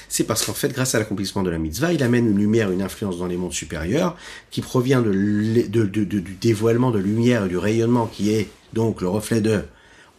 [0.09, 2.83] C'est parce qu'en fait, grâce à l'accomplissement de la mitzvah, il amène une lumière, une
[2.83, 4.17] influence dans les mondes supérieurs,
[4.51, 9.63] qui provient du dévoilement de lumière et du rayonnement qui est donc le reflet de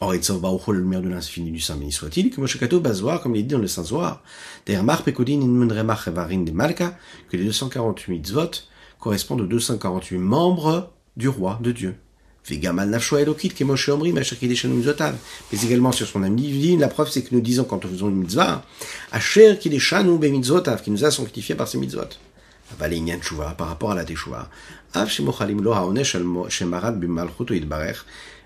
[0.01, 3.53] Oritzov la lumière de l'infini du Saint béni soit-il, que Moshekato Bazoar, comme il dit
[3.53, 4.23] dans le Saint Zohar,
[4.83, 6.97] Mar Pekodin in de Malka,
[7.29, 8.51] que les 248 mitzvot
[8.99, 11.95] correspondent aux 248 membres du roi de Dieu.
[15.51, 18.09] Mais également sur son ami divine, la preuve c'est que nous disons quand nous faisons
[18.09, 18.63] une mitzvah,
[19.11, 22.09] asher kideshanu be mitzvotav, qui nous a sanctifié par ses mitzvot.
[23.57, 24.49] Par rapport à la teshuva.
[27.49, 27.97] Yitbarech.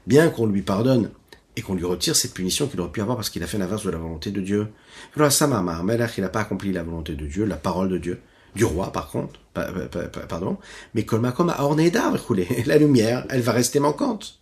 [0.05, 1.09] Bien qu'on lui pardonne
[1.55, 3.85] et qu'on lui retire cette punition qu'il aurait pu avoir parce qu'il a fait l'inverse
[3.85, 4.67] de la volonté de Dieu.
[5.15, 8.19] Il n'a pas accompli la volonté de Dieu, la parole de Dieu,
[8.55, 10.57] du roi par contre, pardon,
[10.93, 11.05] mais
[12.65, 14.39] la lumière, elle va rester manquante.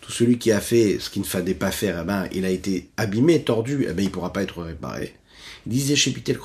[0.00, 2.50] Tout celui qui a fait ce qu'il ne fallait pas faire, eh ben, il a
[2.50, 5.14] été abîmé, tordu, eh ben, il pourra pas être réparé.
[5.66, 6.38] Il disait chez Pitel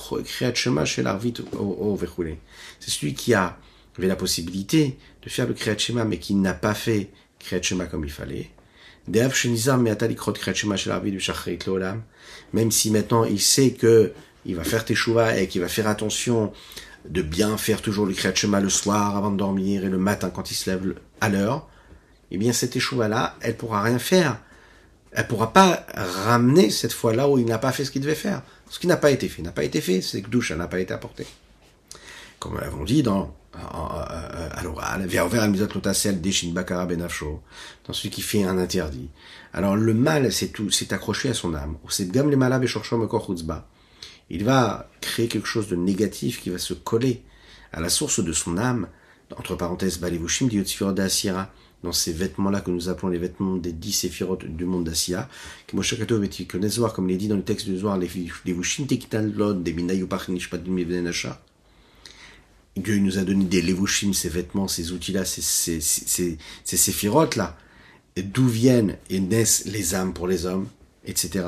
[0.85, 1.33] chez l'Arvit,
[2.79, 3.57] c'est celui qui a
[3.97, 7.09] avait la possibilité de faire le Kriyat Shema, mais qui n'a pas fait
[7.39, 8.49] Kriyat Shema comme il fallait.
[9.07, 9.31] Même
[12.71, 14.13] si maintenant il sait que
[14.45, 16.51] il va faire Teshuvah et qu'il va faire attention
[17.09, 20.51] de bien faire toujours le Kriyat le soir avant de dormir et le matin quand
[20.51, 21.67] il se lève à l'heure,
[22.31, 24.39] eh bien cette Teshuvah là, elle pourra rien faire.
[25.11, 28.15] Elle pourra pas ramener cette fois là où il n'a pas fait ce qu'il devait
[28.15, 28.41] faire.
[28.69, 30.79] Ce qui n'a pas été fait n'a pas été fait, c'est que douche n'a pas
[30.79, 31.27] été apportée.
[32.39, 35.07] Comme nous l'avons dit dans à l'oral,
[37.85, 39.09] dans celui qui fait un interdit.
[39.53, 41.77] Alors le mal, c'est tout, c'est accroché à son âme.
[44.29, 47.23] Il va créer quelque chose de négatif qui va se coller
[47.71, 48.87] à la source de son âme,
[49.37, 50.49] entre parenthèses, Balevushim
[51.83, 55.27] dans ces vêtements-là que nous appelons les vêtements des dix séphirotes du monde d'Assia,
[55.69, 55.83] comme
[57.09, 60.77] il est dit dans le texte du Zohar, les Vushim Tekitan des Minayupach Nishpadim
[62.75, 65.79] Dieu nous a donné des levushim, ces vêtements, ces outils-là, ces,
[66.63, 67.57] séphirotes-là.
[68.17, 70.67] D'où viennent et naissent les âmes pour les hommes,
[71.05, 71.45] etc.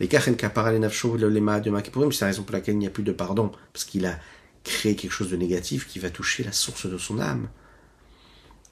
[0.00, 1.72] Les kachen kapara les le lema de
[2.10, 4.18] c'est la raison pour laquelle il n'y a plus de pardon, parce qu'il a
[4.64, 7.48] créé quelque chose de négatif qui va toucher la source de son âme.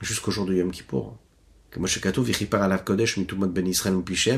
[0.00, 1.16] Jusqu'au jour de Yom Kippour.
[1.76, 1.86] Ben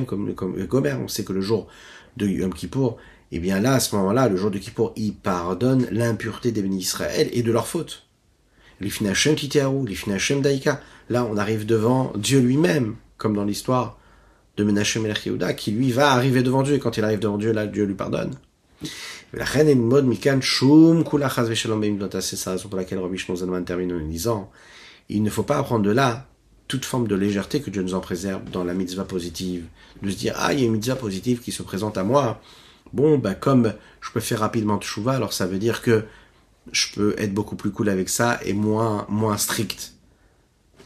[0.07, 1.69] comme Gomer, on sait que le jour
[2.17, 2.99] de Yom Kippour,
[3.33, 6.63] et eh bien là, à ce moment-là, le jour de Kippour, il pardonne l'impureté des
[6.63, 8.07] bénis Israël et de leurs fautes.
[8.81, 10.81] L'Ifnachem Titearu, l'Ifnachem Daika.
[11.11, 13.99] Là, on arrive devant Dieu lui-même, comme dans l'histoire
[14.57, 17.53] de Menachem El qui lui va arriver devant Dieu, et quand il arrive devant Dieu,
[17.53, 18.35] là, Dieu lui pardonne.
[18.83, 19.79] C'est la raison
[22.69, 24.51] pour laquelle Rabbi Shnozanman termine en disant,
[25.09, 26.27] il ne faut pas apprendre de là
[26.69, 29.65] toute forme de légèreté que Dieu nous en préserve dans la mitzvah positive.
[30.03, 32.41] De se dire, ah, il y a une mitzvah positive qui se présente à moi,
[32.93, 36.05] Bon, bah, comme je peux faire rapidement tchouva, alors ça veut dire que
[36.73, 39.95] je peux être beaucoup plus cool avec ça et moins, moins strict.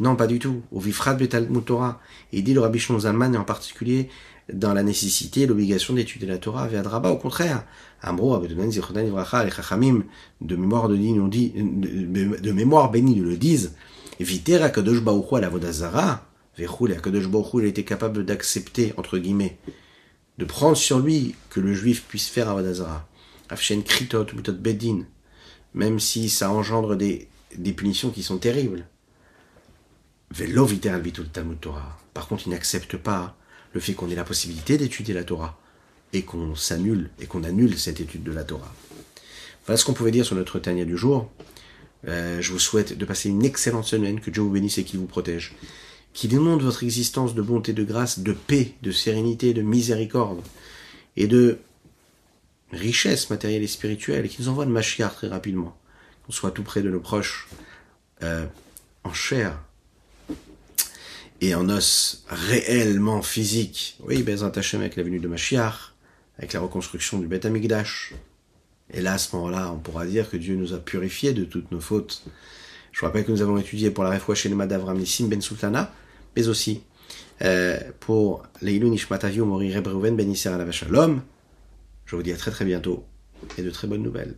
[0.01, 0.63] Non, pas du tout.
[0.73, 2.01] Au vifrat betal mutora.
[2.33, 4.09] Il dit le rabbi Zalman, et en particulier
[4.53, 7.65] dans la nécessité, l'obligation d'étudier la Torah vers Draba, au contraire.
[8.03, 10.05] Amro, Ivracha, les Chachamim,
[10.41, 13.75] de mémoire de, dit, de, mémoire béni, nous le disent.
[14.19, 14.99] Viter Akadosh
[15.33, 16.27] à la Vodazara,
[16.59, 17.25] Vechoul, Akadosh
[17.55, 19.59] il était capable d'accepter, entre guillemets,
[20.41, 23.07] de prendre sur lui que le juif puisse faire Avodazara.
[23.51, 25.05] Afshen kritot mutot bedin,
[25.74, 27.28] même si ça engendre des,
[27.76, 28.86] punitions qui sont terribles.
[30.34, 31.99] Talmud Torah.
[32.14, 33.36] Par contre, il n'accepte pas
[33.74, 35.61] le fait qu'on ait la possibilité d'étudier la Torah
[36.14, 38.74] et qu'on s'annule et qu'on annule cette étude de la Torah.
[39.66, 41.30] Voilà ce qu'on pouvait dire sur notre Tania du jour.
[42.09, 45.01] Euh, je vous souhaite de passer une excellente semaine, que Dieu vous bénisse et qu'il
[45.01, 45.55] vous protège
[46.13, 50.43] qui démontre votre existence de bonté, de grâce, de paix, de sérénité, de miséricorde
[51.17, 51.59] et de
[52.73, 55.77] richesse matérielle et spirituelle, et qui nous envoie le Mashiach très rapidement,
[56.25, 57.49] qu'on soit tout près de nos proches,
[58.23, 58.47] euh,
[59.05, 59.59] en chair
[61.41, 63.97] et en os réellement physique.
[64.01, 65.95] Oui, ben Hashem avec la venue de Mashiach,
[66.39, 68.15] avec la reconstruction du Beth Amigdash.
[68.93, 71.71] Et là, à ce moment-là, on pourra dire que Dieu nous a purifiés de toutes
[71.71, 72.25] nos fautes.
[72.93, 75.41] Je vous rappelle que nous avons étudié pour la Refoua chez les d'Avram Nissim Ben
[75.41, 75.93] Sultana,
[76.36, 76.82] mais aussi
[77.43, 80.51] euh, pour Leilou Nishmataviou Mori Rebreuven Ben Isser
[80.88, 81.22] l'homme.
[82.05, 83.05] Je vous dis à très très bientôt
[83.57, 84.34] et de très bonnes nouvelles.